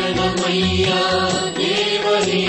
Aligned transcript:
சரணமையா 0.00 1.00
தேவனே 1.58 2.44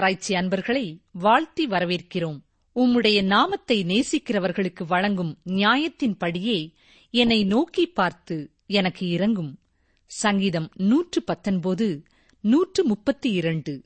ஆராய்ச்சி 0.00 0.34
அன்பர்களை 0.34 1.00
வாழ்த்தி 1.10 1.66
வரவேற்கிறோம். 1.66 2.40
உம்முடைய 2.74 3.22
நாமத்தை 3.24 3.84
நேசிக்கிறவர்களுக்கு 3.84 4.86
வழங்கும் 4.86 5.38
நியாயத்தின்படியே 5.46 6.72
என்னை 7.10 7.44
நோக்கி 7.44 7.86
பார்த்து 7.86 8.50
எனக்கு 8.66 9.08
இறங்கும். 9.08 9.58
சங்கீதம் 10.06 10.70
நூற்று 10.76 11.22
பத்தொன்பது 11.22 12.02
நூற்று 12.40 12.84
முப்பத்தி 12.84 13.30
இரண்டு. 13.30 13.84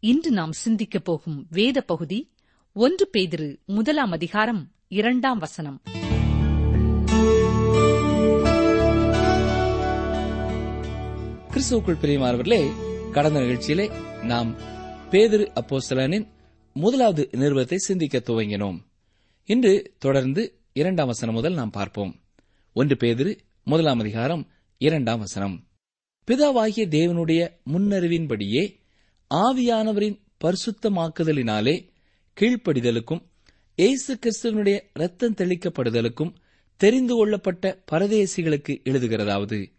இன்று 0.00 0.30
நாம் 0.30 0.52
சிந்திக்கப் 0.52 1.04
போகும் 1.04 1.46
வேத 1.50 1.80
பகுதி 1.80 2.30
ஒன்று 2.72 3.10
பேதிரு 3.12 3.56
முதலாம் 3.64 4.10
அதிகாரம் 4.10 4.70
இரண்டாம் 4.88 5.38
வசனம். 5.38 5.82
கிறிஸ்துவுக்குள் 11.50 12.00
பிரியமானவர்களே 12.02 12.70
கடந்த 13.10 13.40
நிகழ்ச்சியிலே 13.40 13.90
நாம் 14.22 14.72
பேதிரு 15.14 15.56
அப்போஸ்தலனின் 15.60 16.26
முதலாவது 16.72 17.28
நிறுவத்தை 17.32 17.78
சிந்திக்க 17.78 18.18
துவங்கினோம். 18.18 18.78
இன்று 19.44 19.94
தொடர்ந்து 19.98 20.60
இரண்டாம் 20.72 21.06
வசனம் 21.06 21.34
முதல் 21.34 21.54
நாம் 21.54 21.70
பார்ப்போம். 21.70 22.20
ஒன்று 22.72 22.94
பேதிரு 22.94 23.38
முதலாம் 23.64 23.98
அதிகாரம் 23.98 24.48
இரண்டாம் 24.78 25.18
வசனம். 25.18 25.66
பிதாவாகிய 26.26 26.88
தேவனுடைய 26.88 27.50
முன்னறிவின்படியே 27.72 28.74
ஆவியானவரின் 29.34 30.18
பரிசுத்தமாக்குதலினாலே 30.44 31.88
கீழ்ப்படிதலுக்கும் 32.40 33.22
இயேசு 33.74 34.18
கிறிஸ்துவனுடைய 34.18 34.80
ரத்தம் 34.92 35.34
தெளிக்கப்படுதலுக்கும் 35.34 36.34
தெரிந்து 36.76 37.14
கொள்ளப்பட்ட 37.14 37.82
பரதேசிகளுக்கு 37.92 38.82
எழுதுகிறதாவது 38.84 39.72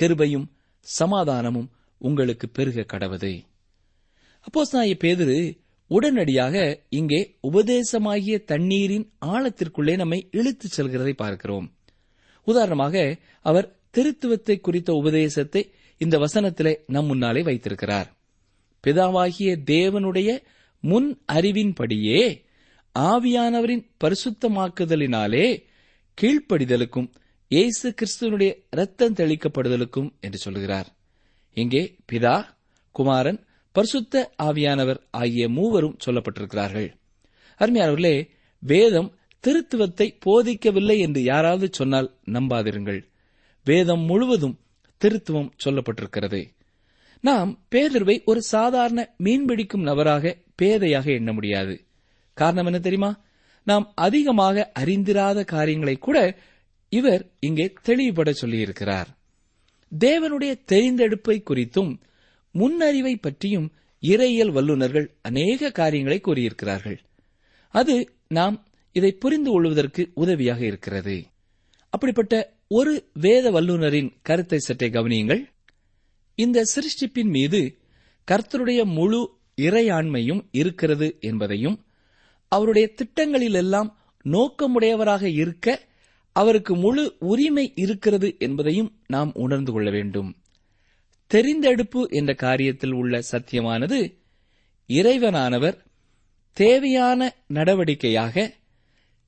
கிருபையும் 0.00 0.46
சமாதானமும் 0.80 1.70
உங்களுக்கு 1.98 2.48
பெருக 2.48 2.82
கடவுதே. 2.82 3.46
அப்போஸ்தாய 4.48 4.96
பேதுரு 5.04 5.58
உடனடியாக 5.86 6.84
இங்கே 6.88 7.38
உபதேசமாகிய 7.42 8.44
தண்ணீரின் 8.44 9.12
ஆழத்திற்குள்ளே 9.20 9.96
நம்மை 9.96 10.28
இழுத்துச் 10.30 10.80
செல்கிறதை 10.80 11.12
பார்க்கிறோம். 11.12 11.66
உதாரணமாக 12.44 13.16
அவர் 13.40 13.78
திருத்துவத்தை 13.96 14.60
குறித்த 14.60 14.92
உபதேசத்தை 14.92 15.62
இந்த 15.98 16.18
வசனத்திலே 16.18 16.72
நம் 16.86 17.06
முன்னாலே 17.06 17.42
வைத்திருக்கிறார். 17.42 18.08
பிதாவாகிய 18.84 19.50
தேவனுடைய 19.66 20.44
முன் 20.80 21.22
அறிவின்படியே 21.32 22.22
ஆவியானவரின் 22.94 23.84
பரிசுத்தமாக்குதலினாலே 24.04 25.46
கீழ்ப்படிதலுக்கும் 26.18 27.10
இயேசு 27.48 27.94
கிறிஸ்துவனுடைய 27.94 28.52
ரத்தம் 28.70 29.14
தெளிக்கப்படுதலுக்கும் 29.14 30.10
என்று 30.20 30.38
சொல்கிறார். 30.38 30.88
இங்கே 31.54 31.96
பிதா 32.12 32.44
குமாரன் 32.90 33.46
பரிசுத்த 33.72 34.32
ஆவியானவர் 34.42 35.00
ஆகிய 35.10 35.48
மூவரும் 35.48 35.96
சொல்லப்பட்டிருக்கிறார்கள். 36.06 36.92
அருமையானவர்களே 37.58 38.28
வேதம் 38.58 39.16
திருத்துவத்தை 39.46 40.18
போதிக்கவில்லை 40.26 40.98
என்று 40.98 41.22
யாராவது 41.22 41.68
சொன்னால் 41.72 42.16
நம்பாதிருங்கள். 42.24 43.04
வேதம் 43.64 44.00
முழுவதும் 44.00 44.58
திருத்துவம் 45.04 45.50
சொல்லப்பட்டிருக்கிறது. 45.64 46.48
நாம் 47.20 47.58
பேதர்வை 47.70 48.24
ஒரு 48.24 48.42
சாதாரண 48.42 49.14
மீன்பிடிக்கும் 49.24 49.82
நபராக 49.82 50.36
பேதையாக 50.62 51.06
எண்ண 51.06 51.32
முடியாது. 51.32 51.84
காரணம் 52.34 52.64
என்ன 52.64 52.78
தெரியுமா? 52.78 53.20
நாம் 53.64 53.92
அதிகமாக 53.94 54.72
அறிந்திராத 54.78 55.44
காரியங்களை 55.44 55.96
கூட 55.96 56.38
இவர் 56.88 57.30
இங்கே 57.40 57.72
தெளிவுபட 57.82 58.30
சொல்லியிருக்கிறார். 58.30 59.06
தேவனுடைய 59.98 60.54
தெரிந்தெடுப்பை 60.72 61.42
குறித்தும் 61.50 62.00
முன்னறிவை 62.52 63.16
பற்றியும் 63.16 63.72
இறையியல் 64.00 64.52
வல்லுநர்கள் 64.52 65.16
அநேக 65.22 65.70
காரியங்களை 65.70 66.20
கூறியிருக்கிறார்கள். 66.20 66.98
அது 67.70 68.14
நாம் 68.28 68.66
இதை 68.92 69.12
புரிந்து 69.12 69.50
கொள்வதற்கு 69.50 70.10
உதவியாக 70.14 70.64
இருக்கிறது. 70.64 71.26
அப்படிப்பட்ட 71.90 72.56
ஒரு 72.68 73.08
வேத 73.12 73.50
வல்லுநரின் 73.50 74.10
கருத்தை 74.22 74.58
சற்றே 74.58 74.88
கவனியுங்கள். 74.88 75.44
இந்த 76.34 76.62
சிருஷ்டிப்பின் 76.62 77.30
மீது 77.30 77.78
கர்த்தருடைய 78.30 78.84
முழு 78.84 79.36
இறையாண்மையும் 79.56 80.42
இருக்கிறது 80.50 81.16
என்பதையும் 81.20 81.84
அவருடைய 82.48 82.90
திட்டங்களிலெல்லாம் 82.94 83.92
நோக்கமுடையவராக 84.24 85.22
இருக்க 85.22 85.86
அவருக்கு 86.32 86.76
முழு 86.76 87.16
உரிமை 87.18 87.72
இருக்கிறது 87.74 88.36
என்பதையும் 88.38 88.92
நாம் 89.06 89.32
உணர்ந்து 89.34 89.72
கொள்ள 89.72 89.90
வேண்டும். 89.90 90.37
தெரிந்தெடுப்பு 91.34 92.08
என்ற 92.08 92.32
காரியத்தில் 92.32 92.92
உள்ள 92.92 93.22
சத்தியமானது 93.30 93.98
இறைவனானவர் 94.88 95.78
தேவையான 96.52 97.36
நடவடிக்கையாக 97.54 98.54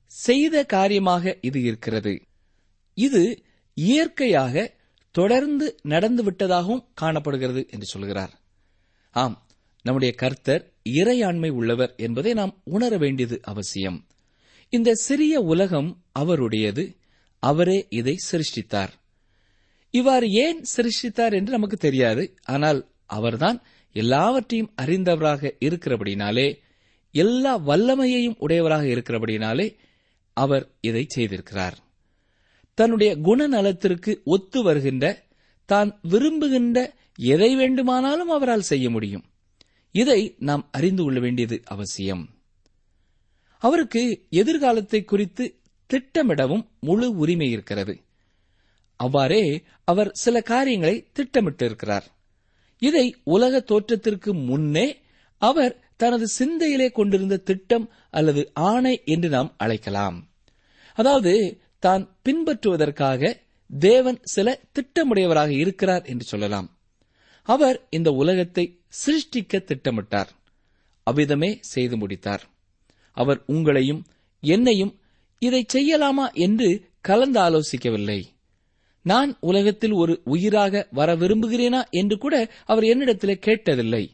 செய்த 0.07 0.65
காரியமாக 0.65 1.39
இது 1.41 1.63
இருக்கிறது. 1.63 2.23
இது 2.95 3.43
இயற்கையாக 3.75 4.75
தொடர்ந்து 5.11 5.77
நடந்துவிட்டதாகவும் 5.85 6.85
காணப்படுகிறது 6.95 7.67
என்று 7.71 7.87
சொல்கிறார். 7.87 8.41
ஆம் 9.11 9.47
நம்முடைய 9.83 10.15
கர்த்தர் 10.15 10.73
இறையாண்மை 10.89 11.51
உள்ளவர் 11.51 11.95
என்பதை 11.97 12.35
நாம் 12.35 12.61
உணர 12.65 12.97
வேண்டியது 12.97 13.41
அவசியம். 13.43 14.07
இந்த 14.69 14.95
சிறிய 14.95 15.41
உலகம் 15.41 16.03
அவருடையது 16.13 16.97
அவரே 17.39 17.87
இதை 17.89 18.17
சிருஷ்டித்தார். 18.31 18.93
இவ்வாறு 19.91 20.31
ஏன் 20.31 20.65
சிருஷித்தார் 20.77 21.33
என்று 21.33 21.51
நமக்கு 21.51 21.77
தெரியாது. 21.77 22.35
ஆனால் 22.45 22.81
அவர்தான் 23.07 23.63
எல்லாவற்றையும் 23.93 24.73
அறிந்தவராக 24.83 25.53
இருக்கிறபடினாலே 25.61 26.59
எல்லா 27.13 27.59
வல்லமையையும் 27.59 28.37
உடையவராக 28.39 28.85
இருக்கிறபடினாலே 28.85 29.77
அவர் 30.33 30.71
இதை 30.81 31.07
செய்திருக்கிறார். 31.17 31.77
தன்னுடைய 32.75 33.17
குணநலத்திற்கு 33.17 34.23
ஒத்து 34.25 34.63
வருகின்ற 34.63 35.25
தான் 35.65 36.01
விரும்புகின்ற 36.03 36.95
எதை 37.17 37.57
வேண்டுமானாலும் 37.57 38.29
அவரால் 38.29 38.61
செய்ய 38.61 38.91
முடியும். 38.91 39.25
இதை 39.95 40.35
நாம் 40.39 40.69
அறிந்து 40.73 41.03
கொள்ள 41.03 41.21
வேண்டியது 41.21 41.63
அவசியம். 41.65 42.29
அவருக்கு 43.59 44.27
எதிர்காலத்தை 44.31 45.05
குறித்து 45.05 45.55
திட்டமிடவும் 45.91 46.65
முழு 46.81 47.17
உரிமை 47.17 47.51
இருக்கிறது. 47.51 48.01
அவ்வாறே 49.01 49.45
அவர் 49.85 50.11
சில 50.15 50.37
காரியங்களை 50.43 50.97
திட்டமிட்டிருக்கிறார். 51.19 52.07
இதை 52.83 53.07
உலக 53.25 53.61
தோற்றத்திற்கு 53.61 54.31
முன்னே 54.49 54.89
அவர் 55.43 55.75
தனது 55.97 56.27
சிந்தையிலே 56.39 56.89
கொண்டிருந்த 56.93 57.37
திட்டம் 57.39 57.87
அல்லது 58.11 58.43
ஆணை 58.71 58.95
என்று 59.05 59.29
நாம் 59.29 59.51
அழைக்கலாம். 59.57 60.19
அதாவது 60.99 61.33
தான் 61.79 62.05
பின்பற்றுவதற்காக 62.25 63.33
தேவன் 63.71 64.19
சில 64.25 64.49
திட்டமுடையவராக 64.75 65.51
இருக்கிறார் 65.63 66.05
என்று 66.05 66.25
சொல்லலாம். 66.25 66.69
அவர் 67.49 67.77
இந்த 67.91 68.09
உலகத்தை 68.13 68.65
சிருஷ்டிக்க 69.03 69.63
திட்டமிட்டார். 69.65 70.31
அவ்விதமே 71.07 71.51
செய்து 71.73 71.97
முடித்தார். 71.97 72.43
அவர் 73.17 73.41
உங்களையும் 73.47 74.03
என்னையும் 74.43 74.93
இதை 75.43 75.63
செய்யலாமா 75.73 76.27
என்று 76.39 76.69
கலந்து 77.01 77.39
ஆலோசிக்கவில்லை 77.41 78.21
நான் 79.03 79.37
உலகத்தில் 79.41 79.93
ஒரு 79.93 80.21
உயிராக 80.25 80.89
வர 80.91 81.17
விரும்புகிறேனா 81.17 81.91
என்று 81.91 82.19
கூட 82.19 82.51
அவர் 82.65 82.83
என்னிடத்திலே 82.83 83.37
கேட்டதில்லை. 83.47 84.11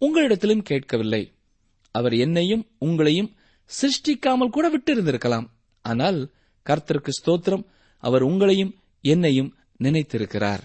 உங்களிடத்திலும் 0.00 0.62
கேட்கவில்லை. 0.62 1.32
அவர் 1.90 2.14
என்னையும் 2.14 2.66
உங்களையும் 2.80 3.30
சிருஷ்டிக்காமல் 3.70 4.50
கூட 4.50 4.66
விட்டிருந்திருக்கலாம். 4.70 5.46
ஆனால் 5.82 6.30
கர்த்தருக்கு 6.66 7.10
ஸ்தோத்திரம் 7.18 7.64
அவர் 7.98 8.22
உங்களையும் 8.22 8.74
என்னையும் 9.00 9.56
நினைத்திருக்கிறார். 9.78 10.60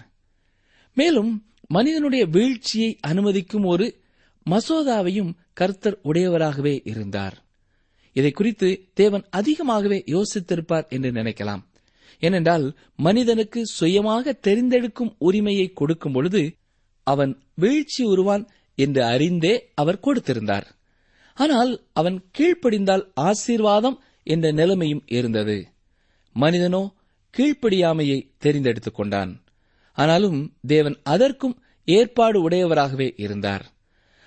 மேலும் 0.94 1.46
மனிதனுடைய 1.66 2.26
வீழ்ச்சியை 2.26 2.98
அனுமதிக்கும் 3.06 3.66
ஒரு 3.66 4.02
மசோதாவையும் 4.50 5.34
கர்த்தர் 5.52 5.98
உடையவராகவே 6.04 6.80
இருந்தார். 6.84 7.42
இதை 8.12 8.30
குறித்து 8.30 8.88
தேவன் 8.94 9.24
அதிகமாகவே 9.30 10.04
யோசித்திருப்பார் 10.06 10.88
என்று 10.88 11.12
நினைக்கலாம். 11.12 11.62
ஏனென்றால் 12.20 12.76
மனிதனுக்கு 12.96 13.66
சுயமாக 13.66 14.38
தெரிந்தெடுக்கும் 14.42 15.14
உரிமையை 15.18 15.72
கொடுக்கும் 15.72 16.12
பொழுது 16.12 16.54
அவன் 17.02 17.42
வீழ்ச்சி 17.54 18.04
உருவான் 18.04 18.48
என்று 18.74 19.04
அறிந்தே 19.04 19.70
அவர் 19.74 20.00
கொடுத்திருந்தார். 20.02 20.64
ஆனால் 21.34 21.82
அவன் 21.92 22.24
கீழ்ப்படிந்தால் 22.38 23.10
ஆசீர்வாதம் 23.14 24.02
என்ற 24.22 24.52
நிலைமையும் 24.52 25.02
இருந்தது. 25.06 25.66
மனிதனோ 26.32 26.92
கீழ்ப்படியாமையை 27.36 28.30
தெரிந்தெடுத்துக் 28.44 28.94
கொண்டான். 28.94 29.44
ஆனாலும் 29.92 30.52
தேவன் 30.66 30.98
அதற்கும் 31.02 31.62
ஏற்பாடு 31.84 32.48
உடையவராகவே 32.48 33.12
இருந்தார். 33.16 33.72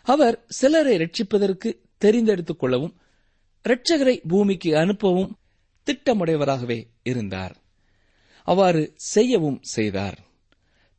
அவர் 0.03 0.43
சிலரை 0.47 0.97
ரட்சிப்பதற்கு 0.97 1.79
தெரிந்தெடுத்துக் 2.05 2.59
கொள்ளவும் 2.59 2.95
இரட்சகரை 3.63 4.23
பூமிக்கு 4.27 4.71
அனுப்பவும் 4.71 5.31
திட்டமுடையவராகவே 5.85 6.83
இருந்தார். 7.03 7.55
அவ்வாறு 8.47 8.93
செய்யவும் 8.95 9.59
செய்தார். 9.61 10.17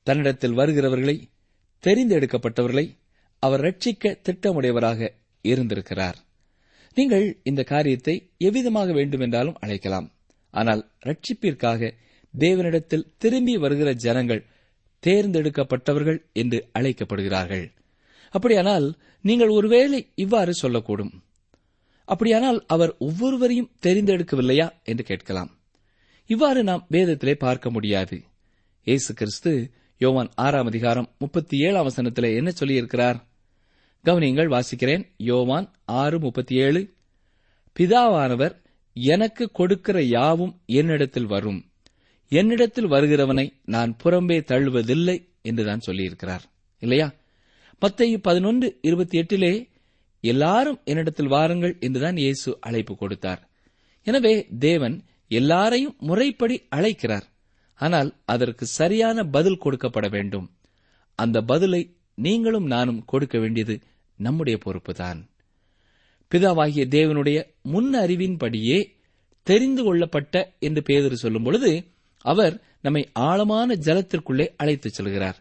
தன்னிடத்தில் 0.03 0.59
வருகிறவர்களை 0.59 1.17
தெரிந்தெடுக்கப்பட்டவர்களை 1.85 2.87
அவர் 3.43 3.61
ரட்சிக்க 3.61 4.15
திட்டமுடையவராக 4.27 5.11
இருந்திருக்கிறார். 5.45 6.19
நீங்கள் 6.97 7.27
இந்த 7.43 7.63
காரியத்தை 7.63 8.15
எவ்விதமாக 8.39 8.93
வேண்டுமென்றாலும் 8.93 9.59
அழைக்கலாம். 9.61 10.07
ஆனால் 10.55 10.83
ரட்சிப்பிற்காக 11.01 11.91
தேவனிடத்தில் 12.35 13.09
திரும்பி 13.19 13.55
வருகிற 13.57 13.93
ஜனங்கள் 13.93 14.47
தேர்ந்தெடுக்கப்பட்டவர்கள் 15.03 16.19
என்று 16.33 16.59
அழைக்கப்படுகிறார்கள். 16.73 17.67
அப்படியானால் 18.35 18.87
நீங்கள் 19.25 19.49
ஒருவேளை 19.49 20.01
இவ்வாறு 20.15 20.53
சொல்லக்கூடும். 20.63 21.13
அப்படியானால் 22.09 22.59
அவர் 22.67 22.93
ஒவ்வொருவரையும் 22.99 23.73
தெரிந்தெடுக்கவில்லையா 23.87 24.69
என்று 24.85 25.05
கேட்கலாம். 25.05 25.51
இவ்வாறு 26.31 26.65
நாம் 26.65 26.87
வேதத்திலே 26.91 27.35
பார்க்க 27.35 27.71
முடியாது. 27.71 28.25
இயேசு 28.85 29.15
கிறிஸ்து 29.15 29.71
யோவான் 29.99 30.31
ஆறாம் 30.35 30.67
அதிகாரம் 30.67 31.09
முப்பத்தி 31.19 31.59
ஏழாம் 31.59 31.83
வசனத்தில் 31.83 32.25
என்ன 32.25 32.53
சொல்லியிருக்கிறார்? 32.61 33.19
கவனியங்கள் 34.05 34.53
வாசிக்கிறேன். 34.57 35.05
யோவான் 35.17 35.73
ஆறு 35.85 36.19
முப்பத்தி 36.19 36.55
ஏழு 36.55 36.95
பிதாவானவர் 37.77 38.55
எனக்கு 38.93 39.51
கொடுக்கிற 39.53 40.03
யாவும் 40.03 40.61
என்னிடத்தில் 40.67 41.27
வரும். 41.27 41.71
என்னிடத்தில் 42.29 42.91
வருகிறவனை 42.91 43.53
நான் 43.65 43.97
புறம்பே 44.05 44.39
தள்ளுவதில்லை 44.51 45.29
என்றுதான் 45.43 45.87
சொல்லியிருக்கிறார். 45.87 46.45
இல்லையா? 46.79 47.15
மத்திய 47.79 48.19
பதினொன்று 48.19 48.79
இருபத்தி 48.81 49.19
எட்டிலே 49.19 49.69
எல்லாரும் 50.21 50.81
என்னிடத்தில் 50.85 51.27
வாருங்கள் 51.27 51.77
என்றுதான் 51.81 52.17
இயேசு 52.17 52.57
அழைப்பு 52.61 52.97
கொடுத்தார். 52.97 53.49
எனவே 54.03 54.47
தேவன் 54.59 55.05
எல்லாரையும் 55.29 55.97
முறைப்படி 55.99 56.67
அழைக்கிறார். 56.69 57.27
ஆனால் 57.75 58.15
அதற்கு 58.25 58.67
சரியான 58.67 59.25
பதில் 59.25 59.63
கொடுக்கப்பட 59.65 60.11
வேண்டும். 60.11 60.51
அந்த 61.15 61.43
பதிலை 61.43 61.97
நீங்களும் 62.15 62.67
நானும் 62.67 63.05
கொடுக்க 63.05 63.39
வேண்டியது 63.39 63.81
நம்முடைய 64.17 64.59
பொறுப்புதான். 64.65 65.29
பிதாவாகிய 66.35 66.85
தேவனுடைய 66.87 67.47
முன் 67.63 67.95
அறிவின்படியே 67.95 68.93
தெரிந்து 69.43 69.83
கொள்ளப்பட்ட 69.83 70.53
என்று 70.59 70.83
பேதர் 70.83 71.15
சொல்லும் 71.15 71.43
பொழுது 71.43 71.85
அவர் 72.19 72.63
நம்மை 72.81 73.09
ஆழமான 73.13 73.75
ஜலத்திற்குள்ளே 73.75 74.55
அழைத்துச் 74.57 75.01
செல்கிறார். 75.01 75.35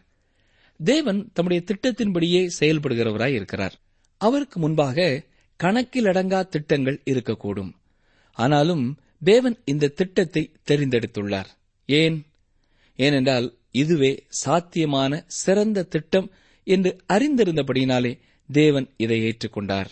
தேவன் 0.84 1.30
தம்முடைய 1.32 1.64
திட்டத்தின்படியே 1.66 2.48
செயல்படுகிறவராய் 2.60 3.34
இருக்கிறார். 3.34 3.74
அவருக்கு 4.16 4.60
முன்பாக 4.60 5.22
கணக்கிலடங்கா 5.62 6.48
திட்டங்கள் 6.48 7.02
இருக்கக்கூடும். 7.10 7.72
ஆனாலும் 8.32 8.98
தேவன் 9.24 9.62
இந்த 9.64 9.88
திட்டத்தை 9.88 10.52
தெரிந்தெடுத்துள்ளார். 10.70 11.50
ஏன்? 11.86 12.26
ஏனென்றால் 12.96 13.58
இதுவே 13.70 14.24
சாத்தியமான 14.28 15.24
சிறந்த 15.26 15.82
திட்டம் 15.82 16.32
என்று 16.64 16.96
அறிந்திருந்தபடியினாலே 17.08 18.18
தேவன் 18.52 18.94
இதை 18.96 19.20
ஏற்றுக்கொண்டார். 19.20 19.90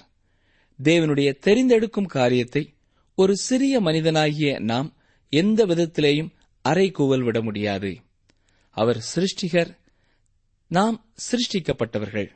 தேவனுடைய 0.82 1.30
தெரிந்தெடுக்கும் 1.46 2.06
காரியத்தை 2.06 2.74
ஒரு 3.14 3.36
சிறிய 3.36 3.80
மனிதனாகிய 3.80 4.58
நாம் 4.58 4.96
எந்த 5.28 5.66
விதத்திலேயும் 5.66 6.32
அரைக்கூவல் 6.68 7.24
விட 7.24 7.42
முடியாது. 7.42 7.96
அவர் 8.70 9.04
சிருஷ்டிகர் 9.14 9.76
நாம் 10.68 11.04
சிருஷ்டிக்கப்பட்டவர்கள். 11.30 12.30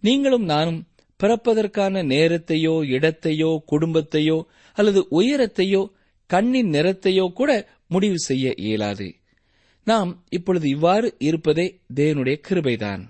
நீங்களும் 0.00 0.44
நானும் 0.44 0.88
பிறப்பதற்கான 1.22 2.02
நேரத்தையோ 2.02 2.74
இடத்தையோ 2.86 3.58
குடும்பத்தையோ 3.70 4.42
அல்லது 4.72 5.06
உயரத்தையோ 5.10 5.88
கண்ணின் 6.26 6.70
நிறத்தையோ 6.70 7.32
கூட 7.32 7.68
முடிவு 7.88 8.18
செய்ய 8.18 8.54
இயலாது. 8.56 9.14
நாம் 9.84 10.24
இப்பொழுது 10.28 10.68
இவ்வாறு 10.68 11.14
இருப்பதே 11.18 11.80
தேவனுடைய 11.94 12.40
கிருபைதான். 12.48 13.08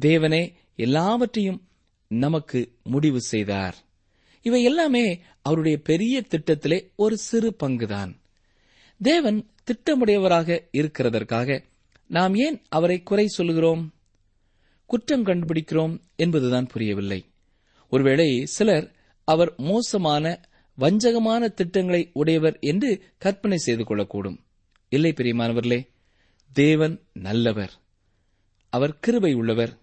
தேவனே 0.00 0.52
எல்லாவற்றையும் 0.76 1.68
நமக்கு 2.08 2.72
முடிவு 2.82 3.20
செய்தார். 3.20 3.76
இவை 4.42 4.62
எல்லாமே 4.62 5.20
அவருடைய 5.42 5.82
பெரிய 5.82 6.24
திட்டத்திலே 6.28 6.90
ஒரு 6.96 7.16
சிறு 7.16 7.56
பங்குதான். 7.62 8.16
தேவன் 9.02 9.50
திட்டமுடையவராக 9.64 10.58
இருக்கிறதற்காக 10.72 11.62
நாம் 12.06 12.34
ஏன் 12.34 12.62
அவரை 12.68 13.02
குறை 13.02 13.26
சொல்கிறோம் 13.26 13.94
குற்றம் 14.86 15.26
கண்டுபிடிக்கிறோம் 15.26 16.00
என்பதுதான் 16.16 16.66
புரியவில்லை. 16.66 17.24
ஒருவேளை 17.88 18.46
சிலர் 18.46 18.94
அவர் 19.24 19.54
மோசமான 19.56 20.40
வஞ்சகமான 20.78 21.52
திட்டங்களை 21.52 22.10
உடையவர் 22.12 22.58
என்று 22.60 23.02
கற்பனை 23.18 23.58
செய்து 23.58 23.82
கொள்ளக்கூடும். 23.82 24.38
இல்லை 24.88 25.12
பிரியமானவர்களே 25.16 25.88
தேவன் 26.52 27.00
நல்லவர். 27.12 27.72
அவர் 28.70 28.98
கிருபை 28.98 29.34
உள்ளவர் 29.34 29.78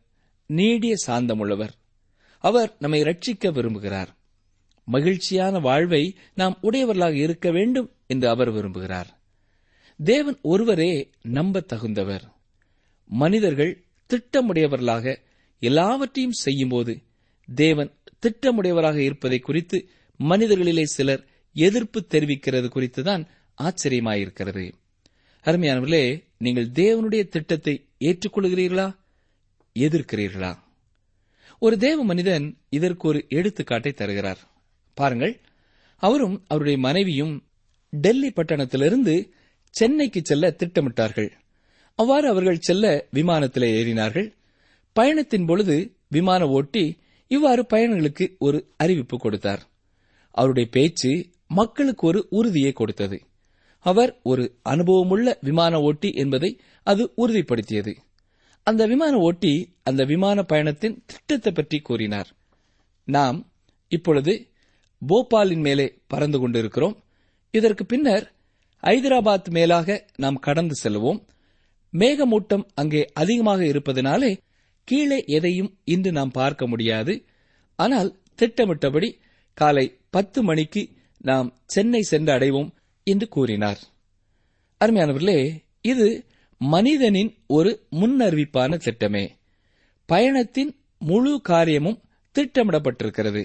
நீடிய 0.46 0.96
சாந்தமுள்ளவர். 1.08 1.70
அவர் 2.40 2.76
நம்மை 2.80 3.02
ரட்சிக்க 3.02 3.52
விரும்புகிறார். 3.52 4.08
மகிழ்ச்சியான 4.84 5.60
வாழ்வை 5.60 6.16
நாம் 6.34 6.58
உடையவர்களாக 6.62 7.16
இருக்க 7.16 7.52
வேண்டும் 7.52 7.92
என்று 8.08 8.30
அவர் 8.30 8.52
விரும்புகிறார். 8.52 9.18
தேவன் 10.04 10.40
ஒருவரே 10.42 11.10
நம்ப 11.22 11.66
தகுந்தவர் 11.74 12.22
மனிதர்கள் 13.06 13.84
திட்டமுடையவர்களாக 14.10 15.18
எல்லாவற்றையும் 15.60 16.32
செய்யும்போது 16.32 17.02
தேவன் 17.56 17.92
திட்டமுடையவராக 18.22 18.96
இருப்பதை 18.96 19.40
குறித்து 19.40 19.90
மனிதர்களிலே 20.24 20.84
சிலர் 20.84 21.28
எதிர்ப்பு 21.54 22.06
தெரிவிக்கிறது 22.10 22.70
குறித்துதான் 22.76 23.26
ஆச்சரியமாயிருக்கிறது. 23.62 24.72
அருமையானவர்களே 25.44 26.24
நீங்கள் 26.38 26.68
தேவனுடைய 26.68 27.28
திட்டத்தை 27.28 27.86
ஏற்றுக்கொள்கிறீர்களா? 28.00 28.96
எதிர்க்கிறீர்களா? 29.80 30.58
ஒரு 31.60 31.78
தேவ 31.78 32.04
மனிதன் 32.04 32.58
இதற்கு 32.70 33.08
ஒரு 33.08 33.26
எடுத்துக்காட்டை 33.30 33.94
தருகிறார். 33.94 34.38
பாருங்கள் 34.94 35.40
அவரும் 35.96 36.44
அவருடைய 36.48 36.78
மனைவியும் 36.78 37.44
டெல்லி 37.90 38.30
பட்டணத்திலிருந்து 38.30 39.30
சென்னைக்கு 39.70 40.22
செல்ல 40.24 40.50
திட்டமிட்டார்கள். 40.50 41.32
அவ்வாறு 41.96 42.30
அவர்கள் 42.30 42.60
செல்ல 42.60 43.06
விமானத்திலே 43.14 43.84
ஏறினார்கள். 43.84 44.34
பயணத்தின் 44.94 45.46
பொழுது 45.46 45.96
விமான 46.08 46.48
ஓட்டி 46.48 46.98
இவ்வாறு 47.28 47.66
பயணிகளுக்கு 47.70 48.38
ஒரு 48.38 48.72
அறிவிப்பு 48.78 49.18
கொடுத்தார். 49.18 49.69
அவருடைய 50.40 50.68
பேச்சு 50.76 51.12
மக்களுக்கு 51.60 52.04
ஒரு 52.08 52.20
உறுதியை 52.30 52.72
கொடுத்தது. 52.74 53.18
அவர் 53.86 54.12
ஒரு 54.24 54.44
அனுபவமுள்ள 54.64 55.28
விமான 55.48 55.74
ஓட்டி 55.88 56.10
என்பதை 56.24 56.52
அது 56.88 57.04
உறுதிப்படுத்தியது. 57.18 57.94
அந்த 58.68 58.82
விமான 58.92 59.14
ஓட்டி 59.18 59.54
அந்த 59.84 60.02
விமான 60.06 60.44
பயணத்தின் 60.44 60.98
திட்டத்தை 61.06 61.52
பற்றி 61.52 61.78
கூறினார். 61.80 62.30
நாம் 63.08 63.38
இப்பொழுது 63.92 64.34
போபாலின் 65.02 65.64
மேலே 65.68 65.88
பறந்து 66.08 66.38
கொண்டிருக்கிறோம். 66.40 66.96
இதற்கு 67.54 67.84
பின்னர் 67.86 68.26
ஐதராபாத் 68.84 69.50
மேலாக 69.50 69.88
நாம் 70.16 70.44
கடந்து 70.48 70.76
செல்வோம். 70.84 71.20
மேகமூட்டம் 71.94 72.66
அங்கே 72.74 73.02
அதிகமாக 73.14 73.62
இருப்பதனாலே 73.66 74.32
கீழே 74.88 75.20
எதையும் 75.38 75.72
இன்று 75.94 76.12
நாம் 76.12 76.36
பார்க்க 76.40 76.68
முடியாது. 76.68 77.14
ஆனால் 77.80 78.10
திட்டமிட்டபடி 78.40 79.10
காலை 79.62 79.86
பத்து 80.10 80.40
மணிக்கு 80.44 80.82
நாம் 81.22 81.48
சென்னை 81.66 82.02
சென்று 82.02 82.32
அடைவோம் 82.34 82.70
என்று 83.08 83.28
கூறினார். 83.28 83.80
அருமையானவர்களே 84.82 85.40
இது 85.84 86.08
மனிதனின் 86.62 87.32
ஒரு 87.48 87.72
முன்னறிவிப்பான 87.92 88.72
திட்டமே. 88.86 89.26
பயணத்தின் 90.10 90.72
முழு 91.02 91.34
காரியமும் 91.42 92.00
திட்டமிடப்பட்டிருக்கிறது. 92.36 93.44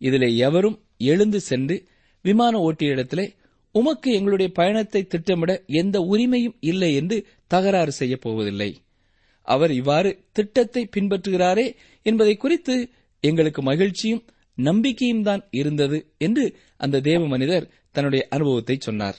இதிலே 0.00 0.28
எவரும் 0.46 0.78
எழுந்து 1.10 1.40
சென்று 1.40 1.76
விமான 2.24 2.54
ஓட்டியிடத்திலே 2.58 3.26
உமக்கு 3.74 4.08
எங்களுடைய 4.12 4.48
பயணத்தை 4.52 5.00
திட்டமிட 5.06 5.52
எந்த 5.80 5.96
உரிமையும் 6.12 6.56
இல்லை 6.70 6.90
என்று 6.94 7.16
தகராறு 7.46 7.92
செய்யப் 7.92 8.20
போவதில்லை. 8.20 8.70
அவர் 9.48 9.72
இவ்வாறு 9.72 10.10
திட்டத்தை 10.32 10.82
பின்பற்றுகிறாரே 10.96 11.66
என்பதை 12.06 12.34
குறித்து 12.36 12.74
எங்களுக்கு 13.24 13.62
மகிழ்ச்சியும் 13.62 14.24
நம்பிக்கையும் 14.60 15.22
தான் 15.22 15.42
இருந்தது 15.50 15.98
என்று 16.18 16.44
அந்த 16.76 17.00
தேவ 17.00 17.26
மனிதர் 17.26 17.70
தன்னுடைய 17.90 18.26
அனுபவத்தை 18.28 18.76
சொன்னார். 18.80 19.18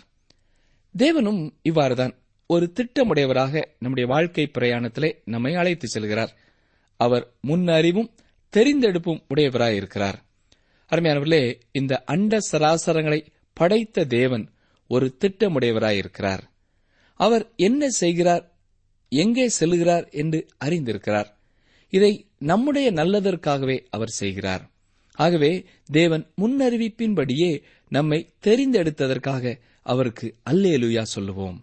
தேவனும் 0.95 1.41
இவ்வாறுதான் 1.63 2.13
ஒரு 2.47 2.73
திட்டமுடையவராக 2.75 3.61
நம்முடைய 3.79 4.05
வாழ்க்கை 4.09 4.51
பிரயாணத்திலே 4.59 5.11
நம்மை 5.25 5.55
அழைத்து 5.55 5.87
செல்கிறார். 5.87 6.31
அவர் 6.97 7.25
முன்னறிவும் 7.47 8.11
தெரிந்தெடுப்பும் 8.53 9.23
உடையவராய் 9.35 9.75
இருக்கிறார் 9.75 10.17
அருமையானவர்களே 10.91 11.43
இந்த 11.71 11.93
அண்ட 12.05 12.37
சராசரங்களை 12.51 13.19
படைத்த 13.53 14.05
தேவன் 14.05 14.45
ஒரு 14.87 15.17
திட்டமுடையவராய் 15.19 15.97
இருக்கிறார் 15.97 16.43
அவர் 17.19 17.43
என்ன 17.55 17.89
செய்கிறார் 17.89 18.43
எங்கே 19.11 19.45
செல்கிறார் 19.59 20.05
என்று 20.11 20.39
அறிந்திருக்கிறார். 20.65 21.29
இதை 21.93 22.11
நம்முடைய 22.37 22.87
நல்லதற்காகவே 22.91 23.77
அவர் 23.89 24.13
செய்கிறார். 24.19 24.70
ஆகவே 25.23 25.51
தேவன் 25.85 26.23
முன்னறிவிப்பின்படியே 26.41 27.51
நம்மை 27.89 28.19
தெரிந்தெடுத்ததற்காக 28.43 29.59
அவருக்கு 29.81 30.27
அல்லேலுயா 30.49 31.01
சொல்லுவோம். 31.01 31.57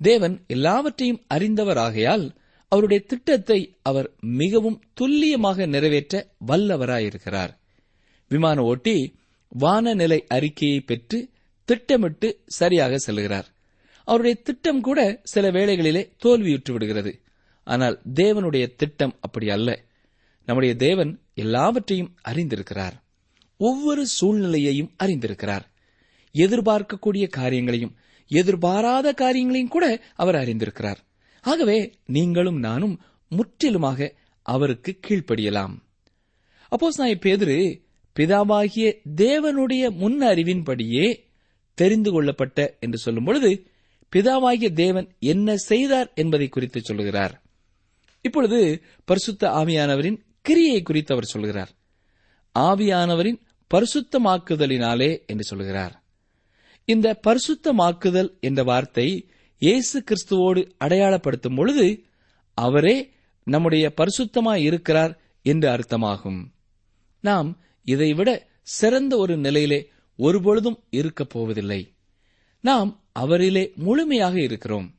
தேவன் 0.00 0.36
எல்லாவற்றையும் 0.46 1.22
அறிந்தவராகையால் 1.34 2.24
அவருடைய 2.68 3.02
திட்டத்தை 3.06 3.60
அவர் 3.82 4.08
மிகவும் 4.20 4.78
துல்லியமாக 4.94 5.66
நிறைவேற்ற 5.66 6.14
வல்லவராயிருக்கிறார். 6.46 7.52
விமான 8.28 8.62
ஓட்டி 8.62 8.96
வானநிலை 9.48 10.24
அறிக்கையை 10.28 10.80
பெற்று 10.80 11.18
திட்டமிட்டு 11.64 12.28
சரியாக 12.46 12.96
செல்கிறார். 13.06 13.48
அவருடைய 14.04 14.36
திட்டம் 14.42 14.80
கூட 14.80 15.00
சில 15.22 15.50
வேளைகளிலே 15.50 16.02
தோல்வியுற்று 16.24 16.72
விடுகிறது. 16.72 17.12
ஆனால் 17.64 17.96
தேவனுடைய 18.14 18.64
திட்டம் 18.76 19.14
அப்படி 19.20 19.48
அல்ல. 19.50 19.70
நம்முடைய 20.46 20.74
தேவன் 20.76 21.12
எல்லாவற்றையும் 21.36 22.16
அறிந்திருக்கிறார். 22.28 22.96
ஒவ்வொரு 23.56 24.06
சூழ்நிலையையும் 24.20 24.92
அறிந்திருக்கிறார். 25.02 25.64
எதிர்பார்க்கக்கூடிய 26.34 27.28
காரியங்களையும் 27.28 27.96
எதிர்பாராத 28.28 29.12
காரியங்களையும் 29.12 29.70
கூட 29.70 30.02
அவர் 30.14 30.34
அறிந்திருக்கிறார். 30.34 31.00
ஆகவே 31.42 31.78
நீங்களும் 32.06 32.58
நானும் 32.58 33.00
முற்றிலுமாக 33.28 34.14
அவருக்கு 34.42 34.98
கீழ்ப்படியலாம். 35.06 35.74
அப்போஸ் 36.70 36.98
நான் 36.98 37.18
பேதுரு 37.18 37.80
பிதாவாகிய 38.16 38.86
தேவனுடைய 39.16 39.90
முன் 39.90 40.20
அறிவின்படியே 40.20 41.06
தெரிந்து 41.74 42.10
கொள்ளப்பட்ட 42.10 42.76
என்று 42.80 42.98
சொல்லும் 42.98 43.24
பொழுது 43.24 43.66
பிதாவாகிய 44.16 44.72
தேவன் 44.72 45.08
என்ன 45.18 45.56
செய்தார் 45.56 46.12
என்பதை 46.14 46.48
குறித்து 46.48 46.80
சொல்லுகிறார். 46.80 47.42
இப்பொழுது 48.20 48.82
பரிசுத்த 49.04 49.48
ஆவியானவரின் 49.48 50.18
கிரியை 50.46 50.82
குறித்து 50.82 51.12
அவர் 51.12 51.24
சொல்கிறார். 51.24 51.70
ஆவியானவரின் 52.58 53.40
பரிசுத்தமாக்குதலினாலே 53.74 55.26
என்று 55.26 55.44
சொல்கிறார். 55.44 56.02
இந்த 56.84 57.20
பரிசுத்தமாக்குதல் 57.26 58.40
என்ற 58.40 58.62
வார்த்தை 58.62 59.28
இயேசு 59.58 60.04
கிறிஸ்துவோடு 60.04 60.70
அடையாளப்படுத்தும் 60.84 61.56
பொழுது 61.56 62.04
அவரே 62.54 63.12
நம்முடைய 63.44 63.94
பரிசுத்தமாய் 63.96 64.62
இருக்கிறார் 64.62 65.20
என்று 65.42 65.68
அர்த்தமாகும். 65.68 66.44
நாம் 67.20 67.60
இதைவிட 67.84 68.46
சிறந்த 68.62 69.16
ஒரு 69.16 69.36
நிலையிலே 69.36 69.90
ஒருபொழுதும் 70.16 70.82
இருக்கப் 70.90 71.30
போவதில்லை. 71.30 71.94
நாம் 72.60 73.04
அவரிலே 73.18 73.74
முழுமையாக 73.74 74.40
இருக்கிறோம். 74.40 74.94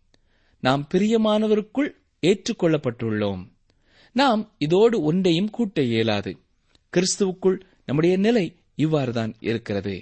நாம் 0.60 0.88
பிரியமானவருக்குள் 0.94 1.90
ஏற்றுக்கொள்ளப்பட்டுள்ளோம். 2.22 3.57
நாம் 4.20 4.42
இதோடு 4.58 4.98
ஒன்றையும் 5.02 5.50
கூட்ட 5.50 5.82
இயலாது. 5.92 6.32
கிறிஸ்துவுக்குள் 6.94 7.58
நம்முடைய 7.86 8.14
நிலை 8.18 8.46
இவ்வாறுதான் 8.76 9.34
இருக்கிறது. 9.40 9.96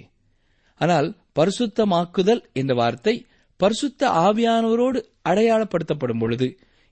ஆனால் 0.80 1.08
பரிசுத்தமாக்குதல் 1.36 2.42
என்ற 2.52 2.72
வார்த்தை 2.74 3.14
பரிசுத்த 3.60 4.08
ஆவியானவரோடு 4.26 4.98
அடையாளப்படுத்தப்படும் 5.28 6.20
பொழுது 6.20 6.48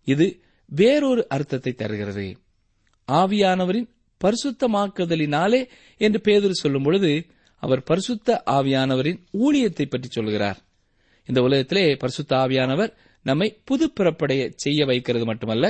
இது 0.09 0.27
வேறொரு 0.71 1.23
அர்த்தத்தை 1.29 1.73
தருகிறது. 1.73 2.27
ஆவியானவரின் 3.09 3.89
பரிசுத்தமாக்குதலினாலே 4.21 5.61
என்று 6.01 6.21
பேதர் 6.21 6.61
சொல்லும் 6.63 6.83
பொழுது 6.83 7.11
அவர் 7.63 7.83
பரிசுத்த 7.83 8.43
ஆவியானவரின் 8.51 9.21
ஊழியத்தை 9.39 9.87
பற்றி 9.89 10.09
சொல்கிறார். 10.09 10.59
இந்த 11.29 11.41
உலகத்திலே 11.43 11.85
பரிசுத்த 11.95 12.33
ஆவியானவர் 12.37 12.93
நம்மை 13.27 13.49
புது 13.65 13.85
பிறப்படைய 13.97 14.43
செய்ய 14.57 14.81
வைக்கிறது 14.85 15.25
மட்டுமல்ல 15.25 15.67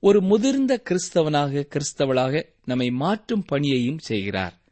ஒரு 0.00 0.22
முதிர்ந்த 0.22 0.82
கிறிஸ்தவனாக 0.90 1.66
கிறிஸ்தவளாக 1.68 2.44
நம்மை 2.64 2.90
மாற்றும் 2.90 3.44
பணியையும் 3.44 3.98
செய்கிறார். 3.98 4.62